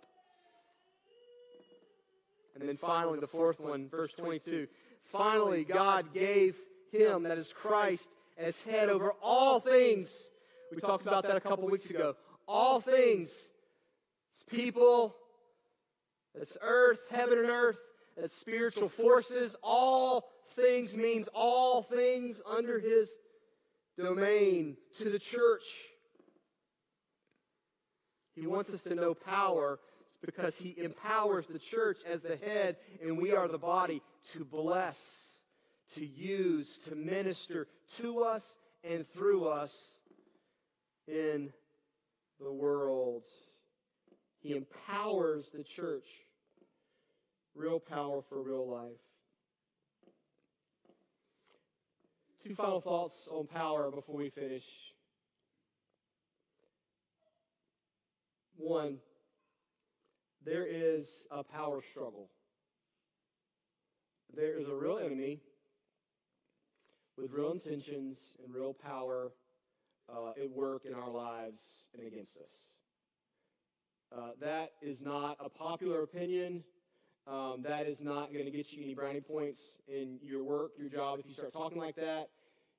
And 2.62 2.68
then 2.68 2.76
finally, 2.76 3.18
the 3.18 3.26
fourth 3.26 3.58
one, 3.58 3.88
verse 3.88 4.12
22. 4.12 4.68
Finally, 5.06 5.64
God 5.64 6.14
gave 6.14 6.54
him, 6.92 7.24
that 7.24 7.36
is 7.36 7.52
Christ, 7.52 8.08
as 8.38 8.62
head 8.62 8.88
over 8.88 9.14
all 9.20 9.58
things. 9.58 10.28
We 10.72 10.80
talked 10.80 11.04
about 11.04 11.24
that 11.24 11.34
a 11.34 11.40
couple 11.40 11.68
weeks 11.68 11.90
ago. 11.90 12.14
All 12.46 12.80
things. 12.80 13.30
It's 14.32 14.44
people, 14.48 15.16
it's 16.40 16.56
earth, 16.62 17.00
heaven 17.10 17.38
and 17.38 17.50
earth, 17.50 17.78
it's 18.16 18.36
spiritual 18.36 18.88
forces. 18.88 19.56
All 19.60 20.28
things 20.54 20.94
means 20.94 21.28
all 21.34 21.82
things 21.82 22.40
under 22.48 22.78
his 22.78 23.10
domain 23.98 24.76
to 24.98 25.10
the 25.10 25.18
church. 25.18 25.64
He 28.36 28.46
wants 28.46 28.72
us 28.72 28.82
to 28.82 28.94
know 28.94 29.14
power 29.14 29.80
because 30.24 30.54
he 30.54 30.74
empowers 30.78 31.46
the 31.46 31.58
church 31.58 32.00
as 32.08 32.22
the 32.22 32.36
head, 32.36 32.76
and 33.02 33.18
we 33.20 33.32
are 33.32 33.48
the 33.48 33.58
body 33.58 34.00
to 34.32 34.44
bless, 34.44 34.98
to 35.94 36.04
use, 36.06 36.78
to 36.78 36.94
minister 36.94 37.66
to 37.96 38.20
us 38.20 38.54
and 38.84 39.06
through 39.12 39.46
us 39.46 39.74
in 41.08 41.52
the 42.40 42.52
world. 42.52 43.24
He 44.40 44.56
empowers 44.56 45.46
the 45.54 45.62
church. 45.62 46.06
Real 47.54 47.80
power 47.80 48.22
for 48.28 48.42
real 48.42 48.66
life. 48.68 48.90
Two 52.42 52.54
final 52.54 52.80
thoughts 52.80 53.14
on 53.30 53.46
power 53.46 53.90
before 53.90 54.16
we 54.16 54.30
finish. 54.30 54.64
One, 58.56 58.98
there 60.44 60.66
is 60.66 61.06
a 61.30 61.42
power 61.42 61.80
struggle. 61.82 62.30
There 64.34 64.58
is 64.58 64.68
a 64.68 64.74
real 64.74 64.98
enemy 64.98 65.40
with 67.16 67.30
real 67.30 67.52
intentions 67.52 68.18
and 68.42 68.54
real 68.54 68.72
power 68.74 69.32
uh, 70.12 70.30
at 70.30 70.50
work 70.50 70.84
in 70.84 70.94
our 70.94 71.10
lives 71.10 71.60
and 71.94 72.06
against 72.06 72.36
us. 72.38 72.52
Uh, 74.16 74.30
that 74.40 74.70
is 74.82 75.00
not 75.00 75.36
a 75.40 75.48
popular 75.48 76.02
opinion. 76.02 76.64
Um, 77.26 77.62
that 77.62 77.86
is 77.86 78.00
not 78.00 78.32
going 78.32 78.44
to 78.44 78.50
get 78.50 78.72
you 78.72 78.82
any 78.82 78.94
brownie 78.94 79.20
points 79.20 79.60
in 79.86 80.18
your 80.22 80.42
work, 80.42 80.72
your 80.78 80.88
job. 80.88 81.20
If 81.20 81.26
you 81.26 81.34
start 81.34 81.52
talking 81.52 81.78
like 81.78 81.96
that, 81.96 82.28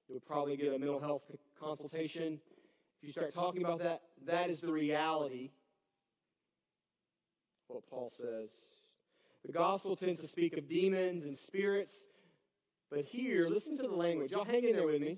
you'll 0.10 0.20
probably 0.20 0.58
get 0.58 0.74
a 0.74 0.80
mental 0.80 1.00
health 1.00 1.24
consultation. 1.60 2.40
If 3.02 3.08
you 3.08 3.12
start 3.12 3.34
talking 3.34 3.64
about 3.64 3.80
that, 3.80 4.02
that 4.26 4.50
is 4.50 4.60
the 4.60 4.72
reality 4.72 5.52
what 7.74 7.90
Paul 7.90 8.12
says. 8.16 8.50
The 9.46 9.52
gospel 9.52 9.96
tends 9.96 10.22
to 10.22 10.28
speak 10.28 10.58
of 10.58 10.70
demons 10.70 11.26
and 11.26 11.36
spirits, 11.36 11.92
but 12.90 13.06
here, 13.06 13.50
listen 13.50 13.76
to 13.78 13.84
the 13.84 13.96
language. 13.96 14.32
Y'all 14.32 14.46
hang 14.46 14.64
in 14.64 14.74
there 14.74 14.86
with 14.86 15.02
me. 15.02 15.18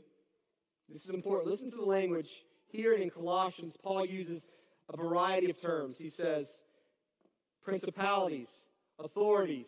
This 0.89 1.03
is 1.03 1.11
important. 1.11 1.51
Listen 1.51 1.69
to 1.71 1.77
the 1.77 1.83
language. 1.83 2.29
Here 2.71 2.93
in 2.93 3.09
Colossians, 3.09 3.75
Paul 3.81 4.05
uses 4.05 4.47
a 4.91 4.97
variety 4.97 5.49
of 5.49 5.61
terms. 5.61 5.97
He 5.97 6.09
says 6.09 6.59
principalities, 7.63 8.49
authorities, 8.99 9.67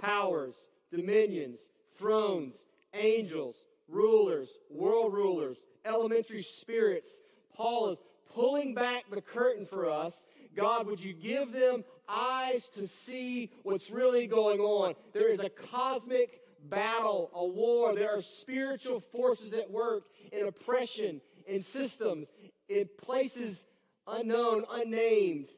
powers, 0.00 0.54
dominions, 0.92 1.58
thrones, 1.98 2.56
angels, 2.94 3.56
rulers, 3.88 4.48
world 4.70 5.12
rulers, 5.12 5.56
elementary 5.84 6.42
spirits. 6.42 7.20
Paul 7.54 7.90
is 7.90 7.98
pulling 8.34 8.74
back 8.74 9.04
the 9.10 9.20
curtain 9.20 9.66
for 9.66 9.90
us. 9.90 10.14
God, 10.56 10.86
would 10.86 11.00
you 11.00 11.12
give 11.12 11.52
them 11.52 11.84
eyes 12.08 12.68
to 12.74 12.88
see 12.88 13.50
what's 13.62 13.90
really 13.90 14.26
going 14.26 14.60
on. 14.60 14.94
There 15.12 15.30
is 15.30 15.40
a 15.40 15.50
cosmic 15.50 16.40
battle, 16.68 17.30
a 17.34 17.46
war. 17.46 17.94
There 17.94 18.16
are 18.16 18.22
spiritual 18.22 19.00
forces 19.12 19.52
at 19.52 19.70
work 19.70 20.04
in 20.32 20.46
oppression, 20.46 21.20
in 21.46 21.62
systems, 21.62 22.28
in 22.68 22.88
places 23.00 23.66
unknown, 24.06 24.64
unnamed. 24.70 25.48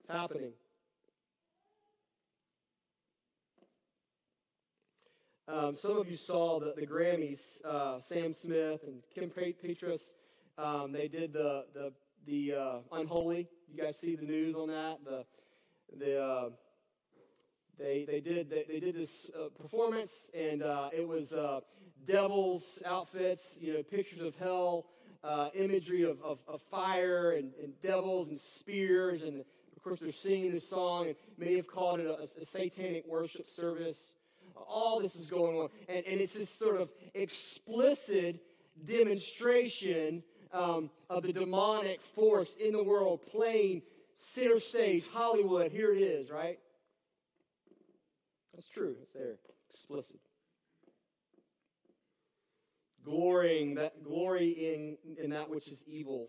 It's 0.00 0.10
happening. 0.10 0.52
Um, 5.46 5.76
some 5.76 5.98
of 5.98 6.10
you 6.10 6.16
saw 6.16 6.58
the, 6.58 6.72
the 6.74 6.86
Grammys, 6.86 7.62
uh, 7.66 8.00
Sam 8.00 8.32
Smith 8.32 8.80
and 8.86 9.02
Kim 9.14 9.30
Petras. 9.30 10.12
Um, 10.56 10.92
they 10.92 11.08
did 11.08 11.32
the, 11.32 11.64
the, 11.74 11.92
the 12.26 12.54
uh, 12.54 12.78
Unholy 12.92 13.48
you 13.74 13.82
guys 13.82 13.98
see 13.98 14.14
the 14.14 14.24
news 14.24 14.54
on 14.54 14.68
that? 14.68 14.98
The 15.04 15.24
the 15.98 16.22
uh, 16.22 16.48
they 17.78 18.04
they 18.06 18.20
did 18.20 18.48
they, 18.48 18.64
they 18.68 18.78
did 18.78 18.94
this 18.94 19.30
uh, 19.36 19.48
performance, 19.60 20.30
and 20.34 20.62
uh, 20.62 20.90
it 20.92 21.06
was 21.06 21.32
uh, 21.32 21.60
devils 22.06 22.62
outfits, 22.86 23.56
you 23.60 23.74
know, 23.74 23.82
pictures 23.82 24.20
of 24.20 24.36
hell, 24.36 24.86
uh, 25.24 25.48
imagery 25.54 26.02
of, 26.02 26.20
of, 26.22 26.38
of 26.46 26.62
fire 26.70 27.32
and, 27.32 27.52
and, 27.62 27.72
devils 27.82 28.28
and 28.28 28.38
spears, 28.38 29.22
and 29.22 29.40
of 29.40 29.82
course 29.82 30.00
they're 30.00 30.12
singing 30.12 30.52
this 30.52 30.68
song, 30.68 31.06
and 31.06 31.16
many 31.38 31.56
have 31.56 31.66
called 31.66 31.98
it 31.98 32.06
a, 32.06 32.22
a 32.40 32.44
satanic 32.44 33.04
worship 33.08 33.48
service. 33.48 34.12
All 34.54 35.00
this 35.00 35.16
is 35.16 35.26
going 35.26 35.56
on, 35.56 35.68
and, 35.88 36.04
and 36.06 36.20
it's 36.20 36.34
this 36.34 36.50
sort 36.50 36.80
of 36.80 36.90
explicit 37.14 38.40
demonstration 38.86 40.22
um, 40.54 40.90
of 41.10 41.24
the 41.24 41.32
demonic 41.32 42.00
force 42.14 42.56
in 42.56 42.72
the 42.72 42.82
world 42.82 43.20
playing 43.30 43.82
center 44.16 44.60
stage, 44.60 45.04
Hollywood. 45.12 45.72
Here 45.72 45.92
it 45.92 46.00
is, 46.00 46.30
right? 46.30 46.58
That's 48.54 48.68
true. 48.68 48.94
It's 49.02 49.12
there, 49.12 49.34
explicit. 49.68 50.20
Glorying 53.04 53.74
that 53.74 54.02
glory 54.02 54.48
in, 54.50 54.96
in 55.22 55.30
that 55.30 55.50
which 55.50 55.68
is 55.68 55.82
evil. 55.86 56.28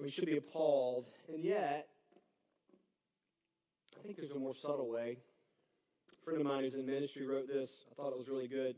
We 0.00 0.10
should 0.10 0.26
be 0.26 0.36
appalled, 0.36 1.06
and 1.32 1.44
yet, 1.44 1.88
I 3.98 4.02
think 4.02 4.16
there's 4.16 4.32
a 4.32 4.38
more 4.38 4.54
subtle 4.54 4.90
way. 4.90 5.18
A 6.12 6.24
friend 6.24 6.40
of 6.40 6.46
mine 6.46 6.64
who's 6.64 6.74
in 6.74 6.86
ministry 6.86 7.26
wrote 7.26 7.46
this. 7.46 7.70
I 7.90 7.94
thought 7.94 8.10
it 8.10 8.18
was 8.18 8.28
really 8.28 8.48
good. 8.48 8.76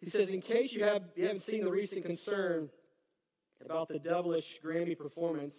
He 0.00 0.10
says, 0.10 0.30
in 0.30 0.40
case 0.40 0.72
you, 0.72 0.84
have, 0.84 1.02
you 1.16 1.26
haven't 1.26 1.42
seen 1.42 1.64
the 1.64 1.70
recent 1.70 2.04
concern 2.04 2.68
about 3.64 3.88
the 3.88 3.98
devilish 3.98 4.60
Grammy 4.64 4.96
performance, 4.96 5.56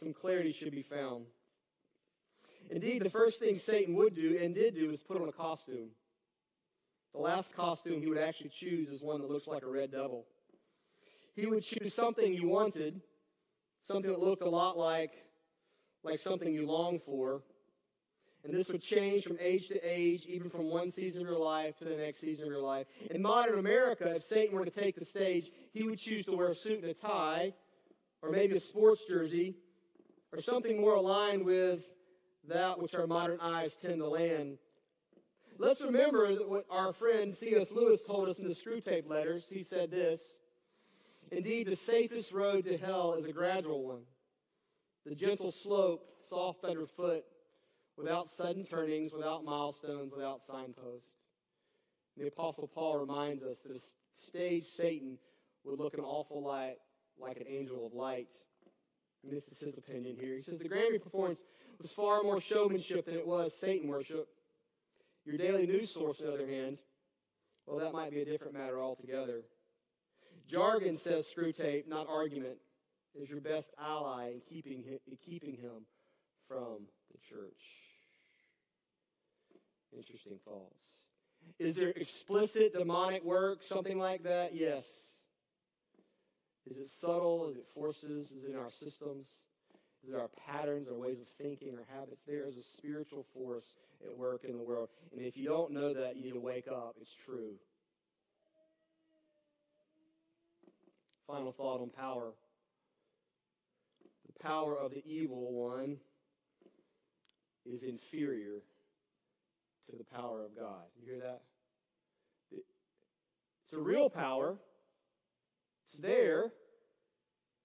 some 0.00 0.12
clarity 0.12 0.52
should 0.52 0.72
be 0.72 0.82
found. 0.82 1.26
Indeed, 2.70 3.02
the 3.02 3.10
first 3.10 3.38
thing 3.38 3.58
Satan 3.58 3.94
would 3.94 4.14
do 4.14 4.38
and 4.40 4.54
did 4.54 4.74
do 4.74 4.90
is 4.90 5.00
put 5.00 5.20
on 5.20 5.28
a 5.28 5.32
costume. 5.32 5.90
The 7.14 7.20
last 7.20 7.54
costume 7.54 8.00
he 8.00 8.08
would 8.08 8.18
actually 8.18 8.50
choose 8.50 8.88
is 8.88 9.02
one 9.02 9.20
that 9.20 9.30
looks 9.30 9.46
like 9.46 9.62
a 9.62 9.68
red 9.68 9.92
devil. 9.92 10.26
He 11.36 11.46
would 11.46 11.62
choose 11.62 11.94
something 11.94 12.32
you 12.32 12.48
wanted, 12.48 13.00
something 13.86 14.10
that 14.10 14.20
looked 14.20 14.42
a 14.42 14.48
lot 14.48 14.76
like, 14.76 15.12
like 16.02 16.20
something 16.20 16.52
you 16.52 16.66
longed 16.66 17.02
for. 17.04 17.42
And 18.44 18.52
this 18.52 18.68
would 18.68 18.82
change 18.82 19.24
from 19.24 19.38
age 19.40 19.68
to 19.68 19.80
age, 19.82 20.26
even 20.26 20.50
from 20.50 20.68
one 20.68 20.90
season 20.90 21.22
of 21.22 21.28
your 21.28 21.38
life 21.38 21.78
to 21.78 21.84
the 21.84 21.96
next 21.96 22.18
season 22.20 22.44
of 22.44 22.50
your 22.50 22.60
life. 22.60 22.86
In 23.10 23.22
modern 23.22 23.58
America, 23.58 24.12
if 24.16 24.24
Satan 24.24 24.56
were 24.56 24.64
to 24.64 24.70
take 24.70 24.96
the 24.96 25.04
stage, 25.04 25.52
he 25.72 25.84
would 25.84 25.98
choose 25.98 26.24
to 26.26 26.32
wear 26.36 26.48
a 26.48 26.54
suit 26.54 26.80
and 26.82 26.90
a 26.90 26.94
tie, 26.94 27.54
or 28.20 28.30
maybe 28.30 28.56
a 28.56 28.60
sports 28.60 29.04
jersey, 29.08 29.54
or 30.32 30.40
something 30.40 30.80
more 30.80 30.96
aligned 30.96 31.44
with 31.44 31.80
that 32.48 32.80
which 32.80 32.96
our 32.96 33.06
modern 33.06 33.38
eyes 33.40 33.76
tend 33.80 33.98
to 33.98 34.08
land. 34.08 34.58
Let's 35.58 35.80
remember 35.80 36.26
what 36.34 36.66
our 36.70 36.92
friend 36.92 37.32
C.S. 37.32 37.70
Lewis 37.70 38.02
told 38.02 38.28
us 38.28 38.38
in 38.40 38.48
the 38.48 38.54
Screwtape 38.54 39.08
letters. 39.08 39.44
He 39.48 39.62
said 39.62 39.90
this 39.90 40.36
Indeed, 41.30 41.68
the 41.68 41.76
safest 41.76 42.32
road 42.32 42.64
to 42.64 42.76
hell 42.76 43.14
is 43.14 43.26
a 43.26 43.32
gradual 43.32 43.84
one. 43.84 44.02
The 45.06 45.14
gentle 45.14 45.52
slope, 45.52 46.04
soft 46.28 46.64
underfoot, 46.64 47.24
without 47.96 48.28
sudden 48.30 48.64
turnings, 48.64 49.12
without 49.12 49.44
milestones, 49.44 50.12
without 50.12 50.44
signposts. 50.44 51.08
The 52.16 52.26
Apostle 52.26 52.68
Paul 52.68 52.98
reminds 52.98 53.42
us 53.42 53.60
that 53.62 53.80
stage 54.14 54.66
Satan 54.66 55.18
would 55.64 55.78
look 55.78 55.94
an 55.94 56.00
awful 56.00 56.42
lot 56.42 56.74
like 57.18 57.38
an 57.38 57.46
angel 57.48 57.86
of 57.86 57.94
light. 57.94 58.28
And 59.22 59.32
this 59.32 59.48
is 59.48 59.60
his 59.60 59.78
opinion 59.78 60.16
here. 60.18 60.36
He 60.36 60.42
says 60.42 60.58
the 60.58 60.68
Grammy 60.68 61.02
performance 61.02 61.38
was 61.80 61.90
far 61.90 62.22
more 62.22 62.40
showmanship 62.40 63.06
than 63.06 63.14
it 63.14 63.26
was 63.26 63.54
Satan 63.54 63.88
worship. 63.88 64.28
Your 65.24 65.36
daily 65.36 65.66
news 65.66 65.90
source, 65.90 66.20
on 66.20 66.26
the 66.26 66.32
other 66.32 66.46
hand, 66.46 66.78
well, 67.66 67.78
that 67.78 67.92
might 67.92 68.10
be 68.10 68.22
a 68.22 68.24
different 68.24 68.54
matter 68.54 68.80
altogether. 68.80 69.42
Jargon, 70.48 70.96
says 70.96 71.26
Screwtape, 71.26 71.86
not 71.86 72.08
argument, 72.08 72.56
is 73.14 73.30
your 73.30 73.40
best 73.40 73.70
ally 73.80 74.32
in 74.32 74.40
keeping 74.48 74.82
him, 74.82 74.98
in 75.06 75.16
keeping 75.24 75.56
him 75.56 75.86
from 76.48 76.86
the 77.12 77.18
church. 77.18 77.62
Interesting 79.96 80.38
thoughts. 80.44 80.82
Is 81.58 81.76
there 81.76 81.90
explicit 81.90 82.72
demonic 82.72 83.24
work, 83.24 83.60
something 83.68 83.98
like 83.98 84.22
that? 84.24 84.54
Yes. 84.54 84.86
Is 86.70 86.78
it 86.78 86.88
subtle? 86.88 87.50
Is 87.50 87.56
it 87.56 87.66
forces? 87.74 88.30
Is 88.30 88.44
it 88.44 88.50
in 88.50 88.56
our 88.56 88.70
systems? 88.70 89.26
Is 90.04 90.14
it 90.14 90.16
our 90.16 90.30
patterns, 90.46 90.88
our 90.88 90.94
ways 90.94 91.18
of 91.20 91.26
thinking, 91.40 91.76
our 91.76 91.98
habits? 91.98 92.24
There 92.26 92.46
is 92.46 92.56
a 92.56 92.62
spiritual 92.62 93.26
force 93.34 93.66
at 94.04 94.16
work 94.16 94.44
in 94.44 94.56
the 94.56 94.62
world. 94.62 94.88
And 95.12 95.24
if 95.24 95.36
you 95.36 95.48
don't 95.48 95.72
know 95.72 95.92
that, 95.92 96.16
you 96.16 96.22
need 96.22 96.32
to 96.32 96.40
wake 96.40 96.68
up. 96.68 96.96
It's 97.00 97.14
true. 97.24 97.54
Final 101.26 101.52
thought 101.52 101.80
on 101.80 101.90
power. 101.90 102.32
The 104.26 104.42
power 104.42 104.76
of 104.76 104.92
the 104.92 105.04
evil 105.06 105.52
one 105.52 105.98
is 107.70 107.82
inferior 107.84 108.62
to 109.90 109.96
the 109.96 110.04
power 110.04 110.44
of 110.44 110.56
God. 110.56 110.84
You 111.00 111.12
hear 111.12 111.20
that? 111.20 111.42
It's 112.52 113.72
a 113.72 113.78
real 113.78 114.10
power. 114.10 114.56
It's 115.86 115.96
there. 116.00 116.52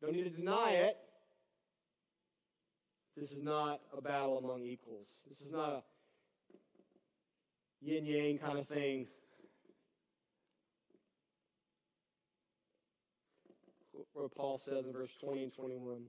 Don't 0.02 0.14
need 0.14 0.24
to 0.24 0.30
deny 0.30 0.72
it. 0.72 0.98
This 3.16 3.32
is 3.32 3.42
not 3.42 3.82
a 3.98 4.02
battle 4.02 4.38
among 4.38 4.64
equals. 4.64 5.08
This 5.28 5.42
is 5.42 5.52
not 5.52 5.70
a 5.70 5.82
yin 7.82 8.06
yang 8.06 8.38
kind 8.38 8.60
of 8.60 8.68
thing. 8.68 9.08
What 14.14 14.36
Paul 14.36 14.60
says 14.64 14.86
in 14.86 14.94
verse 14.94 15.12
20 15.24 15.44
and 15.44 15.54
21. 15.54 16.04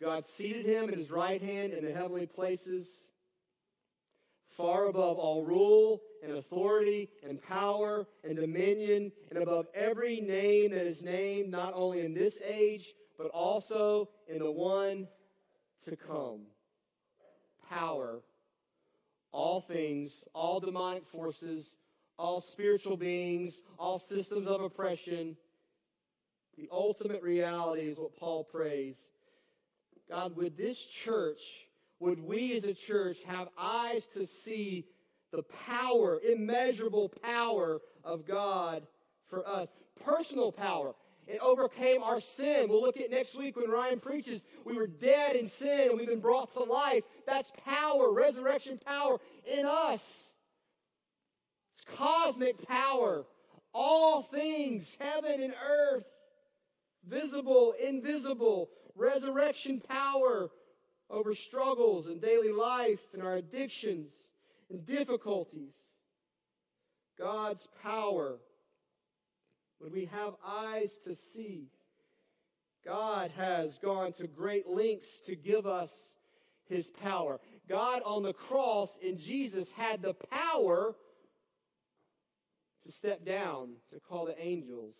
God 0.00 0.24
seated 0.24 0.64
him 0.64 0.88
at 0.88 0.96
his 0.96 1.10
right 1.10 1.42
hand 1.42 1.74
in 1.74 1.84
the 1.84 1.92
heavenly 1.92 2.26
places, 2.26 2.88
far 4.56 4.86
above 4.86 5.18
all 5.18 5.44
rule 5.44 6.00
and 6.22 6.32
authority 6.32 7.10
and 7.26 7.40
power 7.42 8.06
and 8.24 8.36
dominion, 8.36 9.12
and 9.30 9.42
above 9.42 9.66
every 9.74 10.20
name 10.20 10.70
that 10.70 10.86
is 10.86 11.02
named, 11.02 11.50
not 11.50 11.74
only 11.74 12.00
in 12.00 12.14
this 12.14 12.40
age, 12.42 12.94
but 13.18 13.28
also 13.28 14.08
in 14.28 14.38
the 14.38 14.50
one 14.50 15.06
to 15.84 15.96
come. 15.96 16.40
Power, 17.68 18.20
all 19.32 19.60
things, 19.60 20.24
all 20.34 20.60
demonic 20.60 21.06
forces, 21.06 21.74
all 22.18 22.40
spiritual 22.40 22.96
beings, 22.96 23.60
all 23.78 23.98
systems 23.98 24.46
of 24.46 24.62
oppression. 24.62 25.36
The 26.56 26.68
ultimate 26.72 27.22
reality 27.22 27.82
is 27.82 27.98
what 27.98 28.16
Paul 28.16 28.44
prays. 28.44 29.10
God, 30.10 30.36
would 30.36 30.56
this 30.56 30.78
church, 30.78 31.40
would 32.00 32.20
we 32.20 32.56
as 32.56 32.64
a 32.64 32.74
church 32.74 33.18
have 33.26 33.48
eyes 33.56 34.08
to 34.08 34.26
see 34.26 34.84
the 35.30 35.44
power, 35.66 36.18
immeasurable 36.28 37.08
power 37.22 37.80
of 38.02 38.26
God 38.26 38.82
for 39.28 39.46
us? 39.46 39.68
Personal 40.04 40.50
power. 40.50 40.94
It 41.28 41.38
overcame 41.40 42.02
our 42.02 42.18
sin. 42.18 42.68
We'll 42.68 42.82
look 42.82 42.98
at 42.98 43.10
next 43.10 43.38
week 43.38 43.56
when 43.56 43.70
Ryan 43.70 44.00
preaches. 44.00 44.42
We 44.64 44.76
were 44.76 44.88
dead 44.88 45.36
in 45.36 45.48
sin 45.48 45.90
and 45.90 45.98
we've 45.98 46.08
been 46.08 46.18
brought 46.18 46.52
to 46.54 46.64
life. 46.64 47.04
That's 47.24 47.52
power, 47.64 48.12
resurrection 48.12 48.80
power 48.84 49.18
in 49.46 49.64
us. 49.64 50.24
It's 51.74 51.96
cosmic 51.96 52.66
power. 52.66 53.26
All 53.72 54.22
things, 54.22 54.96
heaven 54.98 55.40
and 55.40 55.54
earth, 55.64 56.04
visible, 57.06 57.74
invisible, 57.80 58.70
resurrection 59.00 59.80
power 59.88 60.50
over 61.08 61.34
struggles 61.34 62.06
and 62.06 62.20
daily 62.20 62.52
life 62.52 63.00
and 63.12 63.22
our 63.22 63.36
addictions 63.36 64.12
and 64.70 64.86
difficulties. 64.86 65.74
God's 67.18 67.66
power 67.82 68.36
when 69.78 69.92
we 69.92 70.04
have 70.06 70.34
eyes 70.46 70.92
to 71.04 71.14
see. 71.14 71.68
God 72.84 73.30
has 73.36 73.78
gone 73.78 74.12
to 74.14 74.26
great 74.26 74.66
lengths 74.68 75.20
to 75.26 75.34
give 75.34 75.66
us 75.66 75.92
his 76.68 76.86
power. 77.02 77.40
God 77.68 78.02
on 78.04 78.22
the 78.22 78.32
cross 78.32 78.96
in 79.02 79.18
Jesus 79.18 79.70
had 79.72 80.02
the 80.02 80.14
power 80.14 80.94
to 82.86 82.92
step 82.92 83.24
down, 83.24 83.70
to 83.92 84.00
call 84.00 84.26
the 84.26 84.40
angels. 84.40 84.94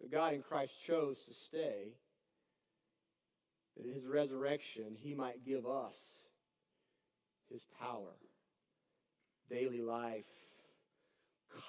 But 0.00 0.10
God 0.10 0.34
in 0.34 0.42
Christ 0.42 0.74
chose 0.84 1.16
to 1.26 1.34
stay, 1.34 1.94
that 3.76 3.86
in 3.86 3.94
his 3.94 4.06
resurrection 4.06 4.96
he 4.96 5.14
might 5.14 5.44
give 5.44 5.66
us 5.66 5.96
his 7.50 7.62
power, 7.80 8.14
daily 9.48 9.80
life, 9.80 10.24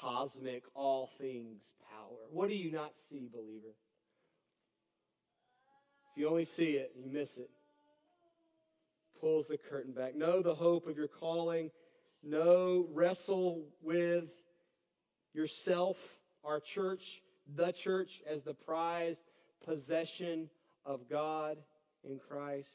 cosmic, 0.01 0.63
all 0.73 1.09
things 1.17 1.61
power. 1.91 2.17
What 2.31 2.49
do 2.49 2.55
you 2.55 2.71
not 2.71 2.91
see, 3.09 3.29
believer? 3.31 3.75
If 6.11 6.21
you 6.21 6.29
only 6.29 6.45
see 6.45 6.71
it, 6.71 6.91
you 6.97 7.11
miss 7.11 7.37
it. 7.37 7.49
Pulls 9.21 9.47
the 9.47 9.57
curtain 9.57 9.93
back. 9.93 10.15
Know 10.15 10.41
the 10.41 10.55
hope 10.55 10.87
of 10.87 10.97
your 10.97 11.07
calling. 11.07 11.71
Know, 12.23 12.87
wrestle 12.93 13.63
with 13.81 14.29
yourself, 15.33 15.97
our 16.43 16.59
church, 16.59 17.21
the 17.55 17.71
church, 17.71 18.21
as 18.29 18.43
the 18.43 18.53
prized 18.53 19.21
possession 19.65 20.49
of 20.85 21.09
God 21.09 21.57
in 22.03 22.19
Christ. 22.19 22.69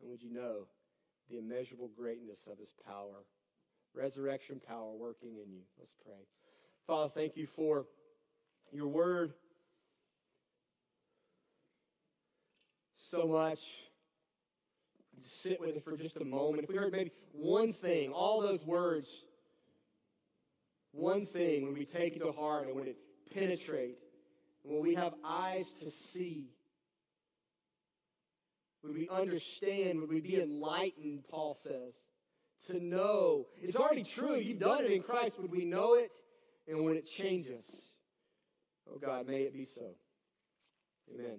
And 0.00 0.10
would 0.10 0.22
you 0.22 0.32
know 0.32 0.66
the 1.30 1.38
immeasurable 1.38 1.90
greatness 1.96 2.46
of 2.50 2.58
his 2.58 2.70
power? 2.86 3.24
resurrection 3.96 4.60
power 4.66 4.92
working 4.92 5.30
in 5.30 5.50
you. 5.50 5.62
Let's 5.78 5.94
pray. 6.04 6.14
Father, 6.86 7.10
thank 7.14 7.36
you 7.36 7.46
for 7.46 7.86
your 8.70 8.88
word. 8.88 9.32
So 13.10 13.26
much. 13.26 13.60
Just 15.22 15.42
sit 15.42 15.60
with 15.60 15.76
it 15.76 15.84
for 15.84 15.96
just 15.96 16.16
a 16.16 16.24
moment. 16.24 16.64
If 16.64 16.68
we 16.68 16.76
heard 16.76 16.92
maybe 16.92 17.10
one 17.32 17.72
thing, 17.72 18.12
all 18.12 18.42
those 18.42 18.64
words, 18.64 19.24
one 20.96 21.26
thing, 21.26 21.64
when 21.64 21.74
we 21.74 21.84
take 21.84 22.16
it 22.16 22.20
to 22.20 22.32
heart 22.32 22.66
and 22.66 22.76
when 22.76 22.86
it 22.88 22.96
penetrate, 23.34 23.98
And 24.64 24.72
will 24.72 24.82
we 24.82 24.94
have 24.94 25.14
eyes 25.24 25.72
to 25.80 25.90
see? 25.90 26.50
Would 28.82 28.94
we 28.94 29.08
understand? 29.08 30.00
Would 30.00 30.10
we 30.10 30.20
be 30.20 30.40
enlightened, 30.40 31.24
Paul 31.28 31.56
says, 31.62 31.94
to 32.68 32.82
know? 32.82 33.46
It's 33.60 33.76
already 33.76 34.04
true. 34.04 34.36
You've 34.36 34.60
done 34.60 34.84
it 34.84 34.90
in 34.90 35.02
Christ. 35.02 35.38
Would 35.40 35.50
we 35.50 35.64
know 35.64 35.94
it? 35.94 36.10
And 36.68 36.84
would 36.84 36.96
it 36.96 37.06
change 37.06 37.46
us? 37.46 37.76
Oh 38.88 38.98
God, 38.98 39.26
may 39.26 39.42
it 39.42 39.52
be 39.52 39.64
so. 39.64 39.94
Amen. 41.14 41.38